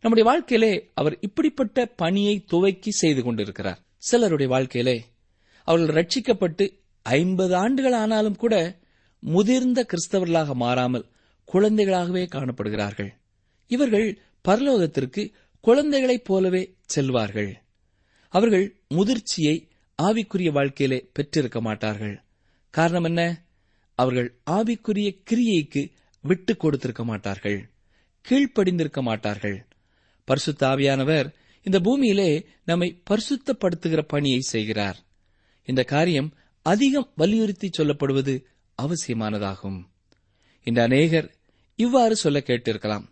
நம்முடைய 0.00 0.30
வாழ்க்கையிலே 0.30 0.90
அவர் 0.94 1.18
இப்படிப்பட்ட 1.20 1.86
பணியை 1.86 2.44
துவக்கி 2.44 2.90
செய்து 2.90 3.22
கொண்டிருக்கிறார். 3.22 3.78
சிலருடைய 3.96 4.52
வாழ்க்கையிலே 4.52 5.04
அவர்கள் 5.64 6.06
ரட்சிக்கப்பட்டு 6.06 6.78
ஐம்பது 7.02 7.56
ஆண்டுகள் 7.56 7.92
ஆனாலும் 7.92 8.36
கூட 8.36 8.78
முதிர்ந்த 9.18 9.86
கிறிஸ்தவர்களாக 9.86 10.54
மாறாமல் 10.54 11.06
குழந்தைகளாகவே 11.52 12.26
காணப்படுகிறார்கள். 12.34 13.08
இவர்கள் 13.66 14.18
பரலோகத்திற்கு 14.48 15.32
குழந்தைகளைப் 15.60 16.24
போலவே 16.24 16.74
செல்வார்கள். 16.94 17.52
அவர்கள் 18.28 18.80
முதிர்ச்சியை 18.94 19.68
ஆவிக்குரிய 20.02 20.52
வாழ்க்கையிலே 20.52 21.10
பெற்றிருக்க 21.12 21.60
மாட்டார்கள். 21.60 22.22
காரணம் 22.70 23.04
என்ன? 23.04 23.44
அவர்கள் 24.00 24.40
ஆவிக்குரிய 24.50 25.22
கிரியைக்கு 25.30 25.90
விட்டுக் 26.22 26.60
கொடுத்திருக்க 26.60 27.04
மாட்டார்கள் 27.04 27.68
கீழ்ப்படிந்திருக்க 28.28 29.02
மாட்டார்கள். 29.02 29.66
பரிசுத்த 30.24 30.66
ஆவியானவர் 30.66 31.32
இந்த 31.62 31.80
பூமியிலே 31.80 32.46
நம்மை 32.64 33.02
பரிசுத்தப்படுத்துகிற 33.10 34.02
பணியை 34.02 34.40
செய்கிறார். 34.40 34.96
இந்த 35.64 35.82
காரியம் 35.82 36.32
அதிகம் 36.62 37.12
வலியுறுத்தி 37.16 37.70
சொல்லப்படுவது 37.78 38.44
அவசியமானதாகும். 38.82 39.80
இந்த 40.62 40.82
அநேகர் 40.82 41.34
இவ்வாறு 41.76 42.16
சொல்ல 42.16 42.38
கேட்டிருக்கலாம். 42.38 43.06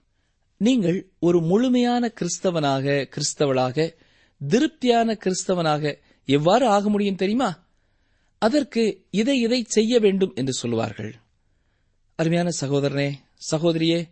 நீங்கள் 0.56 1.08
ஒரு 1.18 1.40
முழுமையான 1.42 2.12
கிறிஸ்தவனாக 2.20 3.08
கிறிஸ்தவளாக 3.08 3.94
திருப்தியான 4.48 5.18
கிறிஸ்தவனாக 5.24 5.98
எவ்வாறு 6.24 6.66
ஆக 6.66 6.88
முடியும் 6.88 7.16
தெரியுமா? 7.16 7.67
அதற்கு 8.38 9.06
இதை 9.10 9.40
இதை 9.40 9.64
செய்ய 9.68 9.98
வேண்டும் 9.98 10.34
என்று 10.34 10.52
சொல்லுவார்கள். 10.52 11.14
அருமையான 12.16 12.50
சகோதரனே 12.60 13.12
சகோதரியே 13.50 14.08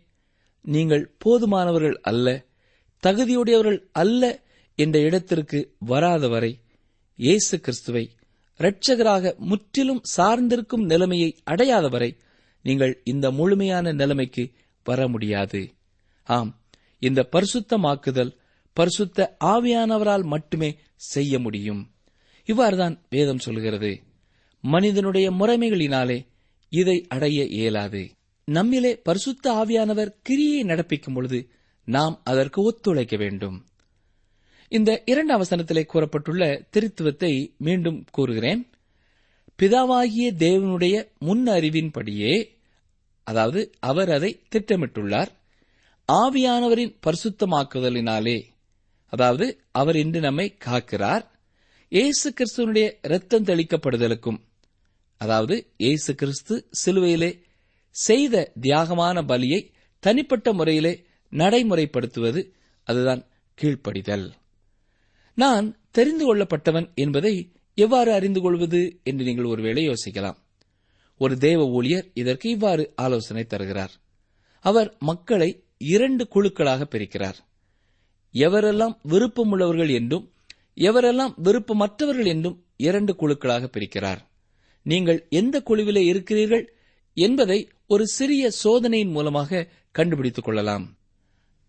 நீங்கள் 0.61 1.15
போதுமானவர்கள் 1.25 1.97
அல்ல 2.01 2.45
தகுதியுடையவர்கள் 3.03 3.79
அல்ல 3.91 4.43
என்ற 4.75 4.99
இடத்திற்கு 4.99 5.75
வராத 5.79 6.27
வரை 6.27 6.59
இயேசு 7.15 7.59
கிறிஸ்துவை 7.59 8.11
இரட்சகராக 8.59 9.37
முற்றிலும் 9.37 10.01
சார்ந்திருக்கும் 10.17 10.85
நிலைமையை 10.85 11.37
அடையாத 11.43 11.87
வரை 11.87 12.17
நீங்கள் 12.63 13.01
இந்த 13.03 13.31
முழுமையான 13.31 13.91
நிலைமைக்கு 13.91 14.51
வர 14.83 15.07
முடியாது. 15.07 15.73
ஆம் 16.23 16.51
இந்த 16.99 17.29
பரிசுத்தமாக்குதல் 17.31 18.31
பரிசுத்த 18.73 19.37
ஆவியானவரால் 19.39 20.23
மட்டுமே 20.23 20.69
செய்ய 20.95 21.39
முடியும். 21.39 21.81
இவ்வாறுதான் 22.45 22.95
வேதம் 23.09 23.39
சொல்கிறது. 23.39 23.91
மனிதனுடைய 24.67 25.31
முறைமைகளினாலே 25.31 26.17
இதை 26.69 27.05
அடைய 27.09 27.45
இயலாது. 27.45 28.11
நம்மிலே 28.51 28.99
பரிசுத்த 29.03 29.51
ஆவியானவர் 29.51 30.15
கிரியை 30.21 30.63
நடப்பிக்கும் 30.63 31.13
பொழுது 31.13 31.39
நாம் 31.85 32.21
அதற்கு 32.23 32.61
ஒத்துழைக்க 32.61 33.17
வேண்டும். 33.17 33.65
இந்த 34.69 35.03
இரண்டு 35.05 35.37
அவசரத்திலே 35.37 35.83
கூறப்பட்டுள்ள 35.85 36.67
திருத்துவத்தை 36.77 37.57
மீண்டும் 37.57 38.05
கூறுகிறேன். 38.11 38.69
பிதாவாகிய 39.61 40.31
தேவனுடைய 40.39 41.07
முன் 41.19 41.47
அறிவின்படியே 41.47 42.47
அதாவது 43.23 43.71
அவர் 43.79 44.11
அதை 44.11 44.41
திட்டமிட்டுள்ளார். 44.55 45.31
ஆவியானவரின் 46.11 46.95
பரிசுத்தமாக்குதலினாலே 47.07 48.43
அதாவது 49.09 49.61
அவர் 49.71 49.95
இன்று 49.95 50.19
நம்மை 50.19 50.57
காக்கிறார். 50.65 51.25
இயேசு 51.89 52.33
கிறிஸ்துவனுடைய 52.33 52.91
இரத்தம் 53.01 53.43
தெளிக்கப்படுதலுக்கும் 53.43 54.45
அதாவது 55.17 55.55
இயேசு 55.77 56.15
கிறிஸ்து 56.15 56.55
சிலுவையிலே 56.85 57.31
செய்த 57.95 58.51
தியாகமான 58.61 59.21
பலியை 59.21 59.61
தனிப்பட்ட 59.99 60.53
முறையிலே 60.53 61.05
நடைமுறைப்படுத்துவது 61.33 62.41
அதுதான் 62.83 63.21
கீழ்ப்படிதல். 63.57 64.31
நான் 65.33 65.65
தெரிந்து 65.91 66.25
கொள்ளப்பட்டவன் 66.25 66.93
என்பதை 66.95 67.51
எவ்வாறு 67.75 68.13
அறிந்து 68.13 68.41
கொள்வது 68.41 68.99
என்று 69.03 69.23
நீங்கள் 69.25 69.45
ஒருவேளை 69.45 69.89
யோசிக்கலாம். 69.89 70.37
ஒரு 71.17 71.37
தேவ 71.37 71.65
ஊழியர் 71.67 72.07
இதற்கு 72.13 72.49
இவ்வாறு 72.49 72.93
ஆலோசனை 72.95 73.43
தருகிறார். 73.43 73.91
அவர் 74.65 74.95
மக்களை 74.99 75.63
இரண்டு 75.77 76.27
குழுக்களாக 76.35 76.81
பிரிக்கிறார். 76.83 77.37
எவரெல்லாம் 78.33 78.95
விருப்பமுள்ளவர்கள் 79.09 79.93
என்றும் 79.93 80.25
எவரெல்லாம் 80.75 81.33
விருப்பமற்றவர்கள் 81.43 82.25
என்றும் 82.25 82.57
இரண்டு 82.77 83.13
குழுக்களாக 83.13 83.65
பிரிக்கிறார். 83.65 84.21
நீங்கள் 84.91 85.19
எந்த 85.29 85.55
குழுவிலே 85.65 86.03
இருக்கிறீர்கள் 86.11 86.65
என்பதை 87.17 87.59
ஒரு 87.87 88.05
சிறிய 88.07 88.43
சோதனையின் 88.63 89.09
மூலமாக 89.09 89.67
கண்டுபிடித்துக் 89.97 90.47
கொள்ளலாம். 90.47 90.85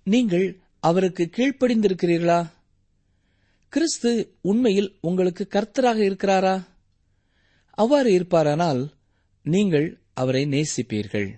நீங்கள் 0.06 0.46
அவருக்கு 0.80 1.24
கீழ்ப்படிந்திருக்கிறீர்களா? 1.36 2.40
கிறிஸ்து 3.72 4.10
உண்மையில் 4.40 4.90
உங்களுக்கு 5.00 5.44
கர்த்தராக 5.50 5.98
இருக்கிறாரா? 6.10 6.56
அவ்வாறு 7.70 8.10
இருப்பாரானால் 8.18 8.82
நீங்கள் 9.44 9.88
அவரை 10.14 10.44
நேசிப்பீர்கள். 10.44 11.28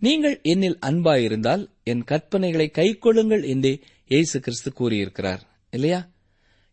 நீங்கள் 0.00 0.36
என்னில் 0.44 0.78
அன்பாயிருந்தால் 0.88 1.62
என் 1.84 2.04
கற்பனைகளை 2.10 2.66
கைக்கொள்ளுங்கள் 2.78 3.44
என்றே 3.46 3.72
இயேசு 4.06 4.40
கிறிஸ்து 4.40 4.72
கூறியிருக்கிறார் 4.72 5.42
இல்லையா? 5.70 6.00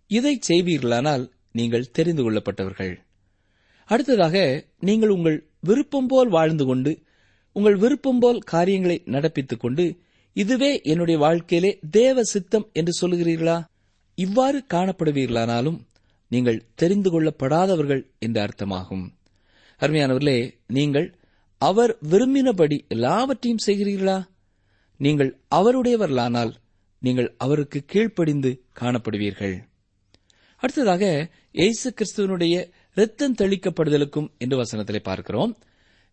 இதை 0.08 0.40
செய்வீர்களானால் 0.48 1.24
நீங்கள் 1.52 1.92
தெரிந்து 1.92 2.24
கொள்ளப்பட்டவர்கள். 2.24 2.94
அடுத்ததாக 3.92 4.66
நீங்கள் 4.80 5.10
உங்கள் 5.10 5.38
விருப்பம் 5.60 6.08
போல் 6.08 6.30
வாழ்ந்து 6.30 6.66
கொண்டு 6.66 6.92
உங்கள் 7.56 7.76
விருப்பம் 7.76 8.20
போல் 8.20 8.40
காரியங்களை 8.40 8.98
நடப்பித்துக் 9.06 9.60
கொண்டு 9.60 9.86
இதுவே 10.36 10.82
என்னுடைய 10.84 11.20
வாழ்க்கையிலே 11.20 11.72
தேவ 11.92 12.24
சித்தம் 12.24 12.68
என்று 12.74 12.94
சொல்லுகிறீர்களா? 13.02 13.58
இவ்வாறு 14.18 14.60
காணப்படுவீர்களானாலும் 14.74 15.80
நீங்கள் 16.28 16.64
தெரிந்து 16.76 17.10
கொள்ளப்படாதவர்கள் 17.10 18.04
என்று 18.20 18.40
அர்த்தமாகும். 18.42 19.04
அருமையானவர்களே 19.82 20.38
நீங்கள் 20.68 21.08
அவர் 21.62 21.98
விரும்பினபடி 22.10 22.78
எல்லாவற்றையும் 22.88 23.64
செய்கிறீர்களா? 23.66 24.18
நீங்கள் 25.00 25.32
அவருடையவர்களானால் 25.56 26.54
நீங்கள் 27.02 27.30
அவருக்கு 27.38 27.80
கீழ்ப்படிந்து 27.86 28.52
காணப்படுவீர்கள். 28.80 29.56
அடுத்ததாக 30.64 31.04
இயேசு 31.52 31.88
கிறிஸ்துவனுடைய 31.94 32.56
இரத்தம் 32.94 33.36
தெளிக்கப்படுதலுக்கும் 33.36 34.30
என்று 34.38 34.64
வசனத்திலே 34.64 35.00
பார்க்கிறோம். 35.04 35.58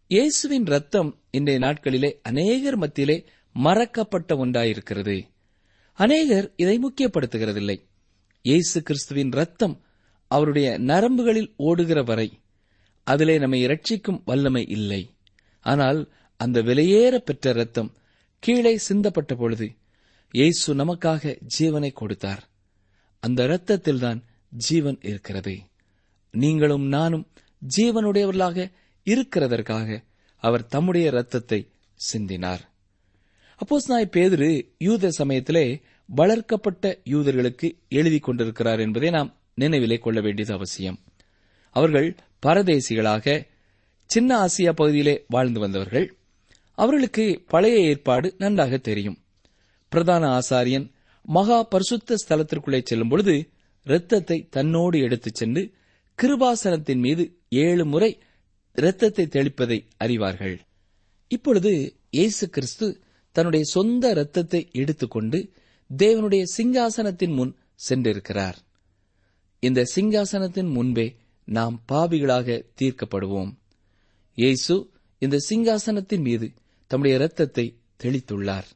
இயேசுவின் 0.07 0.65
ரத்தம் 0.65 1.21
இன்றைய 1.31 1.61
நாட்களிலே 1.61 2.11
அநேகர் 2.23 2.77
மத்தியிலே 2.77 3.25
மறக்கப்பட்ட 3.55 4.37
ஒன்றாயிருக்கிறது. 4.37 5.29
அநேகர் 5.93 6.53
இதை 6.57 6.79
முக்கியப்படுத்துகிறதில்லை. 6.79 7.77
இயேசு 8.43 8.83
கிறிஸ்துவின் 8.83 9.31
ரத்தம் 9.31 9.81
அவருடைய 10.27 10.79
நரம்புகளில் 10.79 11.53
ஓடுகிற 11.57 12.03
வரை 12.03 12.41
அதிலே 13.05 13.39
நம்மை 13.39 13.67
இரட்சிக்கும் 13.67 14.23
வல்லமை 14.25 14.69
இல்லை. 14.69 15.11
ஆனால் 15.61 16.13
அந்த 16.37 16.63
விலையேற 16.63 17.17
பெற்ற 17.17 17.53
ரத்தம் 17.53 17.95
கீழே 18.39 18.81
சிந்தப்பட்ட 18.89 19.35
பொழுது 19.35 19.77
இயேசு 20.31 20.75
நமக்காக 20.75 21.39
ஜீவனை 21.59 21.93
கொடுத்தார். 21.93 22.49
அந்த 23.21 23.47
இரத்தத்தில்தான் 23.47 24.23
ஜீவன் 24.49 24.99
இருக்கிறது. 25.03 25.55
நீங்களும் 26.31 26.87
நானும் 26.87 27.27
ஜீவனுடையவர்களாக 27.77 28.71
இருக்கிறதற்காக 29.05 30.05
அவர் 30.37 30.67
தம்முடைய 30.67 31.11
ரத்தத்தை 31.11 31.71
சிந்தினார். 32.13 32.61
அப்போஸ் 33.59 33.87
நாய் 33.87 34.09
பேதுரு 34.13 34.69
யூத 34.79 35.11
சமயத்திலே 35.11 35.81
வளர்க்கப்பட்ட 36.07 36.99
யூதர்களுக்கு 37.05 37.79
எழுதி 37.89 38.19
கொண்டிருக்கிறார் 38.19 38.81
என்பதை 38.81 39.11
நாம் 39.11 39.37
நினைவிலே 39.61 39.99
கொள்ள 39.99 40.21
வேண்டியது 40.21 40.55
அவசியம். 40.55 40.99
அவர்கள் 41.71 42.17
பரதேசிகளாக 42.47 43.47
சின்ன 44.05 44.47
ஆசியா 44.47 44.73
பகுதியிலே 44.73 45.25
வாழ்ந்து 45.29 45.61
வந்தவர்கள். 45.61 46.17
அவர்களுக்கு 46.75 47.45
பழைய 47.47 47.79
ஏற்பாடு 47.79 48.35
நன்றாக 48.39 48.77
தெரியும். 48.77 49.19
பிரதான 49.89 50.39
ஆசாரியன் 50.39 50.91
மகா 51.23 51.63
பரிசுத்த 51.63 52.15
ஸ்தலத்திற்குள்ளே 52.29 52.83
செல்லும் 52.85 53.09
பொழுது 53.09 53.51
இரத்தத்தை 53.85 54.49
தன்னோடு 54.51 55.01
எடுத்துச் 55.01 55.35
சென்று 55.35 55.75
கிருபாசனத்தின் 56.23 56.99
மீது 56.99 57.39
ஏழு 57.49 57.85
முறை 57.85 58.19
இரத்தத்தை 58.75 59.25
தெளிப்பதை 59.27 59.87
அறிவார்கள். 59.99 60.59
இப்பொழுது 61.29 62.01
இயேசு 62.11 62.49
கிறிஸ்து 62.49 63.03
தன்னுடைய 63.33 63.65
சொந்த 63.65 64.11
இரத்தத்தை 64.11 64.69
எடுத்துக்கொண்டு 64.73 65.53
தேவனுடைய 65.97 66.43
சிங்காசனத்தின் 66.57 67.35
முன் 67.35 67.57
சென்றிருக்கிறார். 67.89 68.55
இந்த 69.61 69.85
சிங்காசனத்தின் 69.95 70.71
முன்பே 70.73 71.17
நாம் 71.45 71.85
பாவிகளாக 71.93 72.65
தீர்க்கப்படுவோம். 72.81 73.53
இயேசு 74.35 74.91
இந்த 75.19 75.37
சிங்காசனத்தின் 75.49 76.21
மீது 76.21 76.53
தம்முடைய 76.87 77.19
இரத்தத்தை 77.19 77.81
தெளித்துள்ளார். 78.05 78.69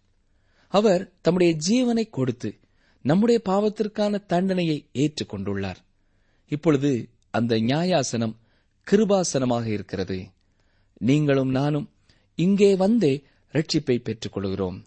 அவர் 0.68 1.12
தம்முடைய 1.20 1.56
ஜீவனை 1.68 2.10
கொடுத்து 2.10 2.58
நம்முடைய 3.02 3.42
பாவத்திற்கான 3.44 4.26
தண்டனையை 4.26 4.88
ஏற்றுக்கொண்டுள்ளார். 4.92 5.76
இப்பொழுது 6.46 7.10
அந்த 7.38 7.52
நியாயாசனம் 7.70 8.34
கிருபாசனமாக 8.86 9.66
இருக்கிறது. 9.76 10.18
நீங்களும் 11.08 11.52
நானும் 11.58 11.86
இங்கே 12.38 12.70
வந்தே 12.76 13.14
ரட்சிப்பை 13.54 13.96
பெற்றுக் 14.06 14.34
கொள்கிறோம் 14.34 14.78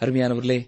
அருமையானவர்களே 0.00 0.60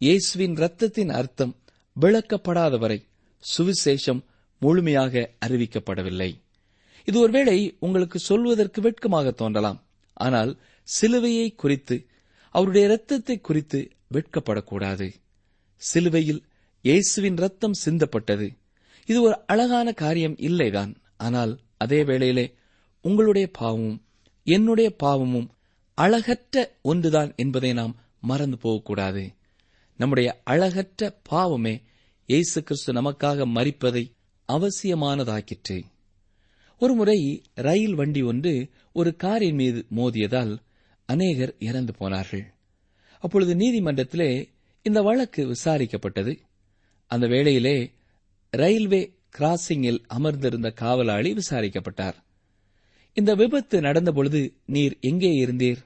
இயேசுவின் 0.00 0.54
ரத்தத்தின் 0.62 1.12
அர்த்தம் 1.20 1.54
விளக்கப்படாத 1.96 2.74
வரை 2.78 2.98
சுவிசேஷம் 3.44 4.20
முழுமையாக 4.62 5.14
அறிவிக்கப்படவில்லை. 5.46 6.30
இது 7.08 7.16
ஒருவேளை 7.20 7.58
உங்களுக்கு 7.86 8.18
சொல்வதற்கு 8.18 8.80
வெட்கமாக 8.80 9.30
தோன்றலாம். 9.30 9.80
ஆனால் 10.16 10.52
சிலுவையை 10.88 11.48
குறித்து 11.54 11.96
அவருடைய 12.54 12.84
இரத்தத்தை 12.88 13.36
குறித்து 13.40 13.80
வெட்கப்படக்கூடாது. 14.14 15.08
சிலுவையில் 15.82 16.42
இயேசுவின் 16.84 17.38
ரத்தம் 17.44 17.76
சிந்தப்பட்டது. 17.84 18.48
இது 19.08 19.22
ஒரு 19.22 19.36
அழகான 19.46 19.92
காரியம் 19.92 20.36
இல்லைதான். 20.36 20.94
ஆனால் 21.16 21.60
அதே 21.76 22.04
வேளையிலே 22.04 22.54
உங்களுடைய 23.00 23.50
பாவமும் 23.52 24.04
என்னுடைய 24.44 24.96
பாவமும் 24.96 25.50
அழகற்ற 25.94 26.78
ஒன்றுதான் 26.82 27.32
என்பதை 27.36 27.72
நாம் 27.72 27.94
மறந்து 28.20 28.56
போகக்கூடாது. 28.56 29.32
நம்முடைய 29.96 30.40
அழகற்ற 30.44 31.20
பாவமே 31.22 31.82
இயேசு 32.26 32.62
கிறிஸ்து 32.62 32.92
நமக்காக 32.92 33.46
மறிப்பதை 33.54 34.04
அவசியமானதாக்கிற்று. 34.48 35.82
ஒருமுறை 36.78 37.42
ரயில் 37.54 37.94
வண்டி 37.94 38.22
ஒன்று 38.22 38.70
ஒரு 38.92 39.16
காரின் 39.16 39.54
மீது 39.54 39.86
மோதியதால் 39.96 40.58
அநேகர் 41.06 41.54
இறந்து 41.58 41.94
போனார்கள். 41.94 42.54
அப்பொழுது 43.20 43.54
நீதிமன்றத்திலே 43.54 44.48
இந்த 44.82 45.02
வழக்கு 45.02 45.46
விசாரிக்கப்பட்டது. 45.46 46.38
அந்த 47.06 47.26
வேளையிலே 47.26 47.90
ரயில்வே 48.50 49.14
கிராசிங்கில் 49.38 50.04
அமர்ந்திருந்த 50.06 50.70
காவலாளி 50.70 51.32
விசாரிக்கப்பட்டார். 51.32 52.14
இந்த 53.12 53.34
விபத்து 53.34 53.80
நடந்தபொழுது 53.80 54.54
நீர் 54.66 54.96
எங்கே 55.00 55.46
இருந்தீர்? 55.46 55.76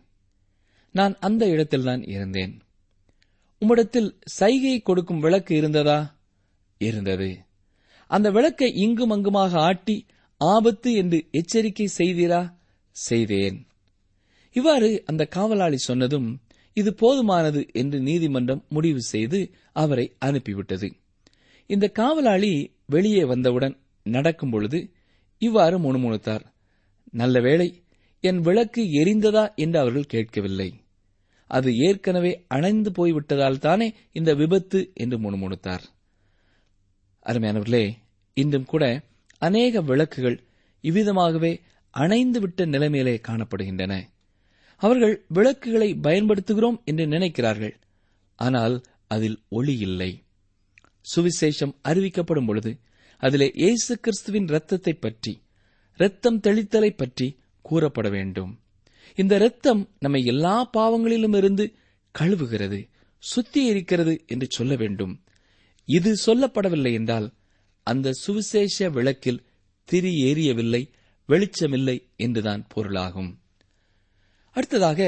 நான் 0.92 1.16
அந்த 1.20 1.48
இடத்தில்தான் 1.48 2.02
இருந்தேன். 2.02 2.60
உம்மிடத்தில் 3.60 4.14
சைகை 4.24 4.82
கொடுக்கும் 4.82 5.20
விளக்கு 5.20 5.56
இருந்ததா? 5.56 6.16
இருந்தது. 6.78 7.38
அந்த 8.06 8.30
விளக்கை 8.30 8.72
இங்கும் 8.74 9.10
அங்குமாக 9.10 9.58
ஆட்டி 9.58 10.06
ஆபத்து 10.36 10.92
என்று 10.92 11.28
எச்சரிக்கை 11.30 11.88
செய்தீரா? 11.98 12.54
செய்தேன். 12.90 13.66
இவ்வாறு 14.52 15.02
அந்த 15.06 15.24
காவலாளி 15.24 15.76
சொன்னதும் 15.76 16.40
இது 16.72 16.94
போதுமானது 17.00 17.72
என்று 17.72 18.00
நீதிமன்றம் 18.00 18.64
முடிவு 18.68 19.00
செய்து 19.00 19.54
அவரை 19.72 20.16
அனுப்பிவிட்டது. 20.20 21.01
இந்த 21.66 21.88
காவலாளி 21.88 22.52
வெளியே 22.86 23.24
வந்தவுடன் 23.24 23.76
நடக்கும் 24.02 24.50
பொழுது 24.50 24.92
இவ்வாறு 25.38 25.76
முணுமுணுத்தார். 25.78 26.44
நல்ல 27.10 27.40
வேளை 27.40 27.82
என் 28.20 28.40
விளக்கு 28.40 28.82
எரிந்ததா 28.82 29.54
என்று 29.54 29.78
அவர்கள் 29.78 30.04
கேட்கவில்லை. 30.04 30.80
அது 31.46 31.76
ஏற்கனவே 31.76 32.44
அணைந்து 32.48 32.92
போய்விட்டதால் 32.92 33.58
தானே 33.58 33.94
இந்த 34.12 34.34
விபத்து 34.34 34.90
என்று 34.94 35.16
முணுமுணுத்தார். 35.18 35.84
அருமையானவர்களே 37.26 37.92
இன்றும் 38.34 38.64
கூட 38.64 39.04
அநேக 39.38 39.80
விளக்குகள் 39.80 40.38
இவ்விதமாகவே 40.82 41.60
அணைந்துவிட்ட 41.94 42.66
நிலைமையிலே 42.66 43.20
காணப்படுகின்றன. 43.28 43.94
அவர்கள் 44.76 45.24
விளக்குகளை 45.28 45.94
பயன்படுத்துகிறோம் 45.94 46.78
என்று 46.84 47.06
நினைக்கிறார்கள். 47.06 47.74
ஆனால் 48.36 48.82
அதில் 49.06 49.38
ஒளி 49.48 49.78
இல்லை. 49.78 50.22
சுவிசேஷம் 51.04 51.74
அறிவிக்கப்படும் 51.88 52.46
பொழுது 52.46 52.72
அதிலே 53.22 53.48
இயேசு 53.54 53.92
கிறிஸ்துவின் 54.00 54.48
இரத்தத்தை 54.48 54.94
பற்றி 54.94 55.32
இரத்தம் 56.00 56.38
தெளித்தலை 56.40 56.90
பற்றி 56.96 57.26
கூறப்பட 57.64 58.08
வேண்டும். 58.08 58.52
இந்த 59.18 59.34
இரத்தம் 59.36 59.82
நம்மை 59.98 60.20
எல்லா 60.24 60.54
பாவங்களிலும் 60.76 61.36
இருந்து 61.36 61.64
கழுவுகிறது 62.14 62.80
சுத்திகரிக்கிறது 63.22 64.14
என்று 64.26 64.46
சொல்ல 64.50 64.74
வேண்டும். 64.76 65.12
இது 65.88 66.10
சொல்லப்படவில்லை 66.26 66.92
என்றால் 66.92 67.28
அந்த 67.86 68.12
சுவிசேஷ 68.12 68.88
விளக்கில் 68.90 69.44
திரி 69.88 70.12
ஏறியவில்லை 70.28 70.82
வெளிச்சமில்லை 71.28 71.96
என்றுதான் 72.16 72.62
பொருளாகும். 72.68 73.30
அடுத்ததாக 74.56 75.00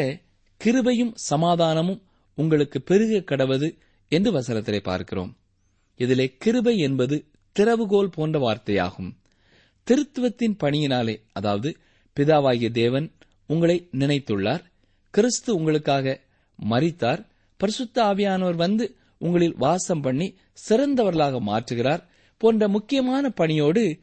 கிருபையும் 0.60 1.14
சமாதானமும் 1.30 2.02
உங்களுக்கு 2.38 2.78
பெருக 2.82 3.22
கடவது 3.30 3.68
என்று 4.12 4.30
வசனத்திலே 4.32 4.80
பார்க்கிறோம். 4.82 5.32
இதிலே 6.00 6.36
கிருபை 6.38 6.78
என்பது 6.78 7.16
திறவுகோல் 7.56 8.12
போன்ற 8.12 8.38
வார்த்தையாகும். 8.38 9.10
திருத்துவத்தின் 9.86 10.56
பணியினாலே 10.58 11.14
அதாவது 11.32 11.76
பிதாவாகிய 12.16 12.70
தேவன் 12.70 13.06
உங்களை 13.46 13.88
நினைத்துள்ளார். 13.92 14.64
கிறிஸ்து 15.10 15.54
உங்களுக்காக 15.54 16.20
மறித்தார் 16.58 17.22
பரிசுத்த 17.60 18.02
ஆவியானவர் 18.02 18.54
வந்து 18.54 18.96
உங்களில் 19.18 19.56
வாசம் 19.56 20.00
பண்ணி 20.00 20.36
சிறந்தவர்களாக 20.68 21.40
மாற்றுகிறார் 21.40 22.02
போன்ற 22.38 22.68
முக்கியமான 22.68 23.30
பணியோடு 23.30 24.00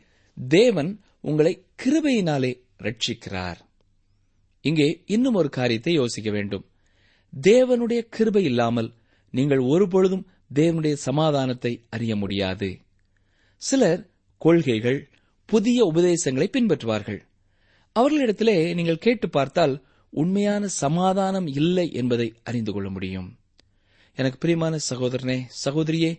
தேவன் 0.48 0.92
உங்களை 1.22 1.54
கிருபையினாலே 1.84 2.52
ரட்சிக்கிறார். 2.80 3.60
இங்கே 4.62 5.04
இன்னும் 5.06 5.34
ஒரு 5.34 5.50
காரியத்தை 5.50 5.94
யோசிக்க 5.94 6.32
வேண்டும். 6.32 6.66
தேவனுடைய 7.34 8.00
கிருபை 8.10 8.44
இல்லாமல் 8.44 8.90
நீங்கள் 9.34 9.60
ஒருபொழுதும் 9.60 10.28
தேவனுடைய 10.56 10.94
சமாதானத்தை 10.94 11.86
அறிய 11.90 12.16
முடியாது. 12.16 12.82
சிலர் 13.58 14.10
கொள்கைகள் 14.38 15.10
புதிய 15.46 15.86
உபதேசங்களை 15.86 16.50
பின்பற்றுவார்கள். 16.54 17.22
அவர்களிடத்திலே 17.96 18.74
நீங்கள் 18.74 18.98
கேட்டு 18.98 19.30
பார்த்தால் 19.30 19.86
உண்மையான 20.10 20.68
சமாதானம் 20.68 21.48
இல்லை 21.48 21.92
என்பதை 21.92 22.34
அறிந்து 22.44 22.72
கொள்ள 22.74 22.90
முடியும். 22.90 23.38
எனக்கு 24.14 24.38
பிரியமான 24.38 24.78
சகோதரனே 24.90 25.44
சகோதரியே 25.66 26.12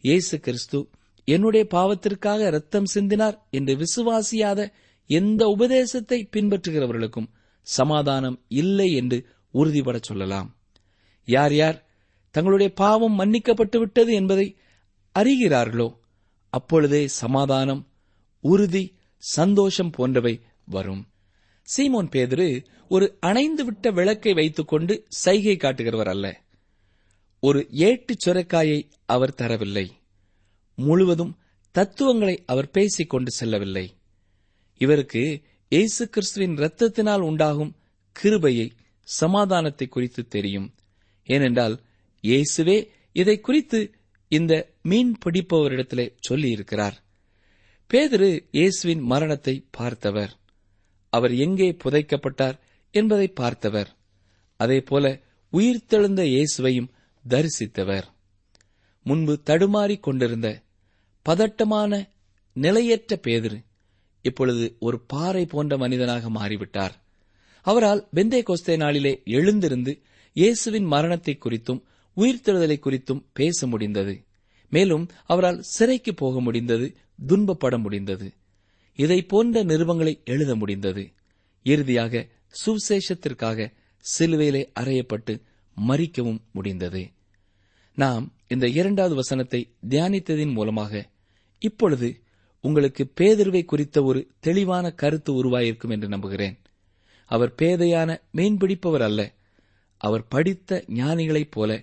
இயேசு 0.00 0.40
கிறிஸ்து 0.40 0.88
என்னுடைய 1.24 1.66
பாவத்திற்காக 1.70 2.50
ரத்தம் 2.50 2.90
சிந்தினார் 2.94 3.36
என்று 3.50 3.76
விசுவாசியாத 3.76 4.60
எந்த 5.06 5.46
உபதேசத்தை 5.46 6.28
பின்பற்றுகிறவர்களுக்கும் 6.36 7.30
சமாதானம் 7.60 8.44
இல்லை 8.48 8.92
என்று 8.92 9.18
உறுதிபட 9.54 9.98
சொல்லலாம். 10.00 10.48
யார் 11.24 11.54
யார் 11.54 11.78
தங்களுடைய 12.36 12.72
பாவம் 12.72 13.18
மன்னிக்கப்பட்டு 13.18 13.78
விட்டது 13.78 14.12
என்பதை 14.12 14.56
அறிகிறார்களோ 15.14 15.98
அப்பொழுதே 16.50 17.08
சமாதானம் 17.08 17.82
உறுதி 18.40 18.94
சந்தோஷம் 19.18 19.90
போன்றவை 19.90 20.40
வரும். 20.64 21.08
சீமோன் 21.76 22.08
பேதுரு 22.14 22.64
ஒரு 22.88 23.16
அணைந்து 23.20 23.64
விட்ட 23.64 23.90
விளக்கை 23.90 24.32
வைத்துக்கொண்டு 24.32 25.04
சைகை 25.08 25.56
காட்டுகிறவர் 25.56 26.08
அல்ல. 26.08 26.42
ஒரு 27.40 27.66
ஏட்டுச் 27.70 28.28
சுரக்காயை 28.28 28.90
அவர் 29.06 29.34
தரவில்லை. 29.36 29.90
முழுவதும் 30.74 31.38
தத்துவங்களை 31.70 32.42
அவர் 32.46 32.70
பேசிக் 32.70 33.10
கொண்டு 33.10 33.30
செல்லவில்லை. 33.30 33.86
இவருக்கு 34.80 35.42
இயேசு 35.68 36.08
கிறிஸ்துவின் 36.08 36.56
இரத்தத்தினால் 36.56 37.20
உண்டாகும் 37.20 37.76
கிருபையை 38.12 38.72
சமாதானத்தை 39.02 39.86
குறித்து 39.88 40.28
தெரியும். 40.28 40.74
ஏனென்றால் 41.24 41.84
இயேசுவே 42.28 42.78
இதை 43.16 43.36
குறித்து 43.40 43.80
இந்த 44.30 44.52
மீன் 44.82 45.12
பிடிப்பவரிடத்திலே 45.24 46.06
சொல்லியிருக்கிறார். 46.28 46.96
பேதரு 47.90 48.30
இயேசுவின் 48.50 49.02
மரணத்தை 49.12 49.54
பார்த்தவர். 49.70 50.32
அவர் 51.12 51.34
எங்கே 51.44 51.68
புதைக்கப்பட்டார் 51.84 52.56
என்பதை 52.94 53.28
பார்த்தவர். 53.40 53.90
அதேபோல 54.60 55.06
உயிர்த்தெழுந்த 55.52 56.22
இயேசுவையும் 56.34 56.92
தரிசித்தவர். 57.24 58.06
முன்பு 59.06 59.34
தடுமாறிக் 59.42 60.04
கொண்டிருந்த 60.06 60.48
பதட்டமான 61.26 61.92
நிலையற்ற 62.56 63.20
பேதுரு 63.26 63.58
இப்பொழுது 64.24 64.66
ஒரு 64.78 64.98
பாறை 65.12 65.42
போன்ற 65.46 65.72
மனிதனாக 65.76 66.30
மாறிவிட்டார். 66.30 66.94
அவரால் 67.66 68.02
பெந்தே 68.16 68.40
கோஸ்தே 68.42 68.74
நாளிலே 68.76 69.12
எழுந்திருந்து 69.38 69.92
இயேசுவின் 70.36 70.88
மரணத்தை 70.94 71.34
குறித்தும் 71.38 71.82
உயிர்த்தெழுதலை 72.16 72.80
குறித்தும் 72.80 73.24
பேச 73.32 73.66
முடிந்தது. 73.66 74.24
மேலும் 74.70 75.08
அவரால் 75.26 75.62
சிறைக்கு 75.62 76.14
போக 76.14 76.40
முடிந்தது 76.40 76.96
துன்பப்பட 77.28 77.78
முடிந்தது. 77.78 78.32
இதை 78.94 79.22
போன்ற 79.22 79.64
நிருபங்களை 79.64 80.24
எழுத 80.24 80.56
முடிந்தது. 80.56 81.12
இறுதியாக 81.62 82.26
சுவிசேஷத்திற்காக 82.66 83.72
சிலுவையிலே 84.18 84.72
அறையப்பட்டு 84.80 85.40
மறிக்கவும் 85.88 86.38
முடிந்தது. 86.52 87.10
நாம் 87.94 88.32
இந்த 88.48 88.68
இரண்டாவது 88.68 89.14
வசனத்தை 89.14 89.72
தியானித்ததின் 89.88 90.52
மூலமாக 90.52 91.10
இப்பொழுது 91.58 92.20
உங்களுக்கு 92.60 93.12
பேதர்வை 93.20 93.64
குறித்த 93.64 94.02
ஒரு 94.02 94.30
தெளிவான 94.38 94.90
கருத்து 94.90 95.44
உருவாயிருக்கும் 95.44 95.90
என்று 95.90 96.08
நம்புகிறேன். 96.08 96.58
அவர் 97.26 97.54
பேதையான 97.62 98.20
மீன்பிடிப்பவர் 98.34 99.02
அல்ல. 99.02 99.32
அவர் 99.98 100.28
படித்த 100.28 100.84
ஞானிகளைப் 100.86 101.50
போல 101.50 101.82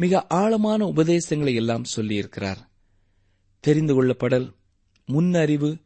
மிக 0.00 0.26
ஆழமான 0.28 0.86
உபதேசங்களை 0.86 1.54
எல்லாம் 1.54 1.84
சொல்லியிருக்கிறார். 1.96 2.56
தெரிந்து 3.60 3.94
கொள்ளப்படல் 3.94 4.52
முன்னறிவு 5.12 5.80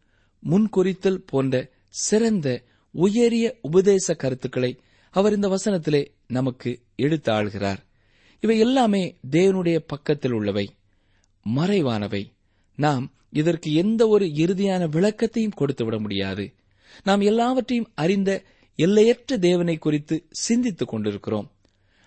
முன்குறித்தல் 0.50 1.22
போன்ற 1.26 1.70
சிறந்த 1.88 2.62
உயரிய 2.90 3.58
உபதேச 3.60 4.14
கருத்துக்களை 4.14 4.80
அவர் 5.10 5.34
இந்த 5.34 5.48
வசனத்திலே 5.48 6.06
நமக்கு 6.26 6.80
எடுத்து 6.96 7.32
ஆள்கிறார் 7.32 7.76
இவை 8.40 8.58
எல்லாமே 8.58 9.18
தேவனுடைய 9.30 9.78
பக்கத்தில் 9.86 10.32
உள்ளவை 10.32 10.68
மறைவானவை. 11.56 12.32
நாம் 12.76 13.12
இதற்கு 13.30 13.74
எந்த 13.74 14.08
ஒரு 14.08 14.26
இறுதியான 14.26 14.88
விளக்கத்தையும் 14.88 15.54
கொடுத்து 15.54 15.84
விட 15.84 15.98
முடியாது. 15.98 16.52
நாம் 17.04 17.20
எல்லாவற்றையும் 17.20 17.92
அறிந்த 17.94 18.42
எல்லையற்ற 18.74 19.38
தேவனை 19.38 19.76
குறித்து 19.76 20.26
சிந்தித்துக் 20.30 20.88
கொண்டிருக்கிறோம். 20.88 21.50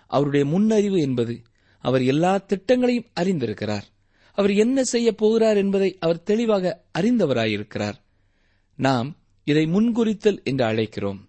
அவருடைய 0.06 0.46
முன்னறிவு 0.46 1.00
என்பது 1.00 1.42
அவர் 1.86 2.02
எல்லா 2.04 2.32
திட்டங்களையும் 2.46 3.10
அறிந்திருக்கிறார். 3.20 3.86
அவர் 4.38 4.52
என்ன 4.54 4.78
செய்ய 4.84 5.08
போகிறார் 5.14 5.56
என்பதை 5.56 5.90
அவர் 6.00 6.22
தெளிவாக 6.22 6.64
அறிந்தவராயிருக்கிறார். 6.98 7.98
நாம் 8.78 9.08
இதை 9.46 9.64
முன்குறித்தல் 9.66 10.40
என்று 10.42 10.64
அழைக்கிறோம். 10.64 11.20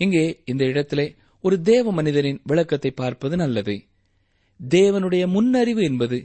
இங்கே 0.00 0.24
இந்த 0.44 0.64
இடத்திலே 0.64 1.06
ஒரு 1.44 1.56
தேவ 1.60 1.92
மனிதனின் 1.92 2.40
விளக்கத்தை 2.44 2.90
பார்ப்பது 2.90 3.36
நல்லது. 3.36 3.76
தேவனுடைய 4.60 5.24
முன்னறிவு 5.26 5.82
என்பது 5.82 6.18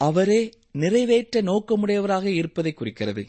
அவரே 0.00 0.42
நிறைவேற்ற 0.72 1.42
நோக்கமுடையவராக 1.42 2.26
இருப்பதை 2.32 2.72
குறிக்கிறது. 2.72 3.24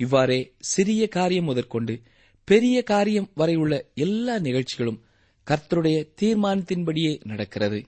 இவ்வாறே 0.00 0.40
சிறிய 0.58 1.02
காரியம் 1.08 1.44
முதற்கொண்டு 1.44 1.94
பெரிய 2.48 2.76
காரியம் 2.82 3.30
வரை 3.34 3.54
உள்ள 3.54 3.74
எல்லா 3.94 4.34
நிகழ்ச்சிகளும் 4.38 5.00
கர்த்தருடைய 5.46 5.98
தீர்மானத்தின்படியே 6.20 7.12
நடக்கிறது. 7.24 7.78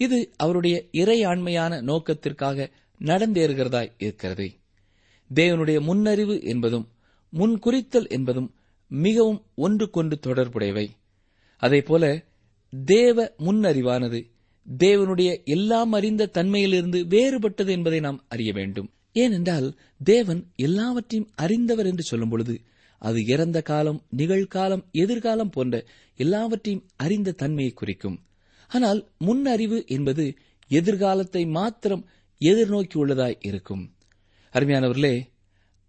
இது 0.00 0.18
அவருடைய 0.36 0.76
இறையாண்மையான 0.92 1.82
நோக்கத்திற்காக 1.82 2.68
நடந்தேறுகிறதாய் 3.00 3.92
இருக்கிறது. 3.98 4.46
தேவனுடைய 5.30 5.78
முன்னறிவு 5.80 6.36
என்பதும் 6.42 6.86
முன்குறித்தல் 7.32 8.08
என்பதும் 8.08 8.54
மிகவும் 8.90 9.40
ஒன்றுக்கொன்று 9.54 10.18
தொடர்புடையவை. 10.26 10.86
அதேபோல 11.62 12.04
தேவ 12.72 13.34
முன்னறிவானது 13.38 14.20
தேவனுடைய 14.78 15.30
எல்லாம் 15.44 15.92
அறிந்த 15.92 16.30
தன்மையிலிருந்து 16.34 16.98
வேறுபட்டது 17.06 17.70
என்பதை 17.70 18.00
நாம் 18.00 18.24
அறிய 18.28 18.52
வேண்டும். 18.52 18.88
ஏனென்றால் 19.12 19.68
தேவன் 20.04 20.42
எல்லாவற்றையும் 20.56 21.30
அறிந்தவர் 21.34 21.86
என்று 21.86 22.02
சொல்லும் 22.02 22.28
பொழுது 22.28 22.54
அது 23.02 23.18
இறந்த 23.24 23.62
காலம் 23.62 24.00
நிகழ்காலம் 24.16 24.84
எதிர்காலம் 24.92 25.50
போன்ற 25.50 25.84
எல்லாவற்றையும் 26.16 26.84
அறிந்த 26.96 27.32
தன்மையை 27.32 27.72
குறிக்கும். 27.72 28.18
ஆனால் 28.70 29.00
முன்னறிவு 29.18 29.78
என்பது 29.86 30.24
எதிர்காலத்தை 30.70 31.42
மாத்திரம் 31.58 32.04
எதிர்நோக்கியுள்ளதாய் 32.40 33.38
இருக்கும். 33.40 33.82
அருமையானவர்களே 34.54 35.14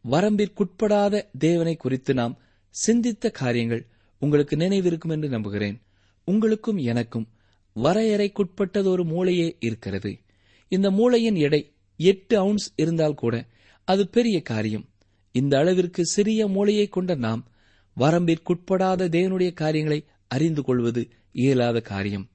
வரம்பிற்குட்படாத 0.06 1.24
தேவனை 1.40 1.76
குறித்து 1.76 2.14
நாம் 2.14 2.36
சிந்தித்த 2.76 3.30
காரியங்கள் 3.30 3.84
உங்களுக்கு 4.22 4.56
நினைவிருக்கும் 4.56 5.14
என்று 5.16 5.30
நம்புகிறேன். 5.30 5.78
உங்களுக்கும் 6.28 6.80
எனக்கும் 6.92 7.28
வரையறைக்குட்பட்டதொரு 7.76 9.04
மூளையே 9.04 9.48
இருக்கிறது. 9.60 10.12
இந்த 10.72 10.88
மூளையின் 10.92 11.36
எடை 11.36 11.62
எட்டு 12.00 12.36
அவுன்ஸ் 12.38 12.68
இருந்தால் 12.76 13.20
கூட 13.22 13.36
அது 13.88 14.04
பெரிய 14.08 14.38
காரியம். 14.42 14.86
இந்த 15.36 15.54
அளவிற்கு 15.58 16.02
சிறிய 16.06 16.42
மூளையை 16.48 16.88
கொண்ட 16.88 17.12
நாம் 17.16 17.42
வரம்பிற்குட்படாத 17.98 19.08
தேவனுடைய 19.18 19.52
காரியங்களை 19.54 20.00
அறிந்து 20.28 20.62
கொள்வது 20.64 21.02
இயலாத 21.32 21.78
காரியம். 21.82 22.26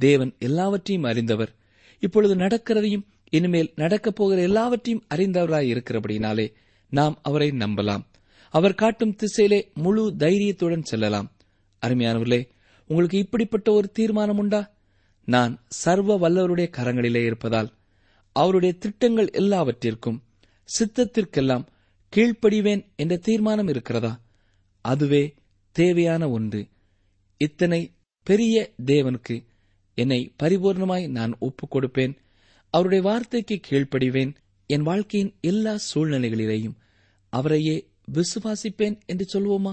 தேவன் 0.00 0.34
எல்லாவற்றையும் 0.38 1.04
அறிந்தவர். 1.04 1.52
இப்பொழுது 2.00 2.34
நடக்கிறதையும் 2.34 3.06
இனிமேல் 3.30 3.72
நடக்கப் 3.74 4.16
போகிற 4.16 4.42
எல்லாவற்றையும் 4.42 5.04
அறிந்தவராய் 5.14 5.68
இருக்கிறபடினாலே 5.70 6.52
நாம் 6.90 7.18
அவரை 7.22 7.50
நம்பலாம். 7.50 8.04
அவர் 8.50 8.74
காட்டும் 8.74 9.14
திசையிலே 9.14 9.70
முழு 9.74 10.16
தைரியத்துடன் 10.16 10.82
செல்லலாம். 10.82 11.32
அருமையானவர்களே 11.86 12.48
உங்களுக்கு 12.86 13.18
இப்படிப்பட்ட 13.18 13.72
ஒரு 13.72 13.90
தீர்மானம் 13.90 14.38
உண்டா? 14.38 14.74
நான் 15.24 15.64
சர்வ 15.68 16.18
வல்லவருடைய 16.18 16.70
கரங்களிலே 16.70 17.24
இருப்பதால் 17.24 17.70
அவருடைய 18.32 18.74
திட்டங்கள் 18.78 19.30
எல்லாவற்றிற்கும் 19.30 20.22
சித்தத்திற்கெல்லாம் 20.64 21.66
கீழ்ப்படிவேன் 22.16 22.84
என்ற 22.96 23.16
தீர்மானம் 23.16 23.68
இருக்கிறதா? 23.68 24.20
அதுவே 24.80 25.34
தேவையான 25.72 26.30
ஒன்று. 26.30 26.66
இத்தனை 27.36 27.94
பெரிய 28.24 28.70
தேவனுக்கு 28.86 29.48
என்னை 30.00 30.20
பரிபூர்ணமாய் 30.42 31.08
நான் 31.08 31.36
ஒப்புக் 31.38 31.74
கொடுப்பேன் 31.74 32.14
அவருடைய 32.70 33.02
வார்த்தைக்கு 33.02 33.60
கீழ்ப்படிவேன். 33.68 34.32
என் 34.66 34.82
வாழ்க்கையின் 34.82 35.34
எல்லா 35.40 35.74
சூழ்நிலைகளிலேயும் 35.94 36.76
அவரையே 37.28 37.76
விசுவாசிப்பேன் 38.12 38.96
என்று 39.06 39.26
சொல்வோமா? 39.32 39.72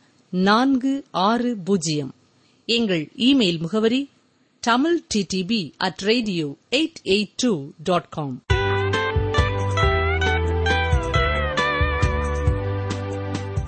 நான்கு 0.31 1.05
ஆறு 1.11 1.57
பூஜ்ஜியம். 1.65 2.15
எங்கள் 2.65 3.11
இமெயில் 3.17 3.59
முகவரி 3.59 4.09
Tamil 4.59 5.03
TDP 5.15 5.71
at 5.77 5.95
radio 5.95 6.55
eight 6.71 6.93
eight 7.03 7.31
two 7.35 7.69
dot 7.77 8.09
com. 8.09 8.45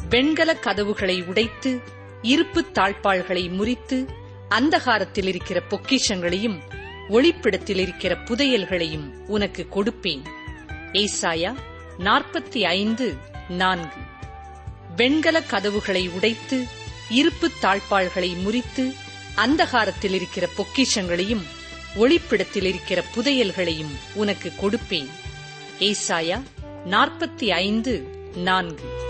வெண்கல 0.10 0.56
கதவுகளை 0.56 1.22
உடைத்து 1.22 1.82
இருப்புத் 2.22 2.78
தாழ்பாள்களை 2.78 3.52
முறித்து 3.52 4.06
அந்தகாரத்தில் 4.50 5.28
இருக்கிற 5.28 5.64
பொக்கிஷங்களையும் 5.70 6.60
ஒளிப்பிடத்தில் 7.10 7.78
இருக்கிற 7.78 8.16
புதையல்களையும் 8.16 9.28
உனக்கு 9.28 9.68
கொடுப்பேன். 9.70 10.22
ஏசாயா 10.92 11.56
நாற்பத்தி 11.98 12.60
ஐந்து 12.60 13.14
நான்கு. 13.50 14.03
வெண்கல 14.96 15.42
கதவுகளை 15.42 16.10
உடைத்து 16.10 16.68
இருப்புத் 17.10 17.64
தாழ்பாள்களை 17.64 18.42
முறித்து 18.42 18.94
அந்தகாரத்தில் 19.36 20.14
இருக்கிற 20.14 20.50
பொக்கிஷங்களையும் 20.58 21.44
ஒளிப்பிடத்தில் 21.98 22.64
இருக்கிற 22.64 23.04
புதையல்களையும் 23.16 23.96
உனக்கு 24.14 24.52
கொடுப்பேன். 24.62 25.10
ஏசாயா 25.80 26.44
நாற்பத்தி 26.90 27.48
ஐந்து 27.48 28.08
நான்கு. 28.36 29.03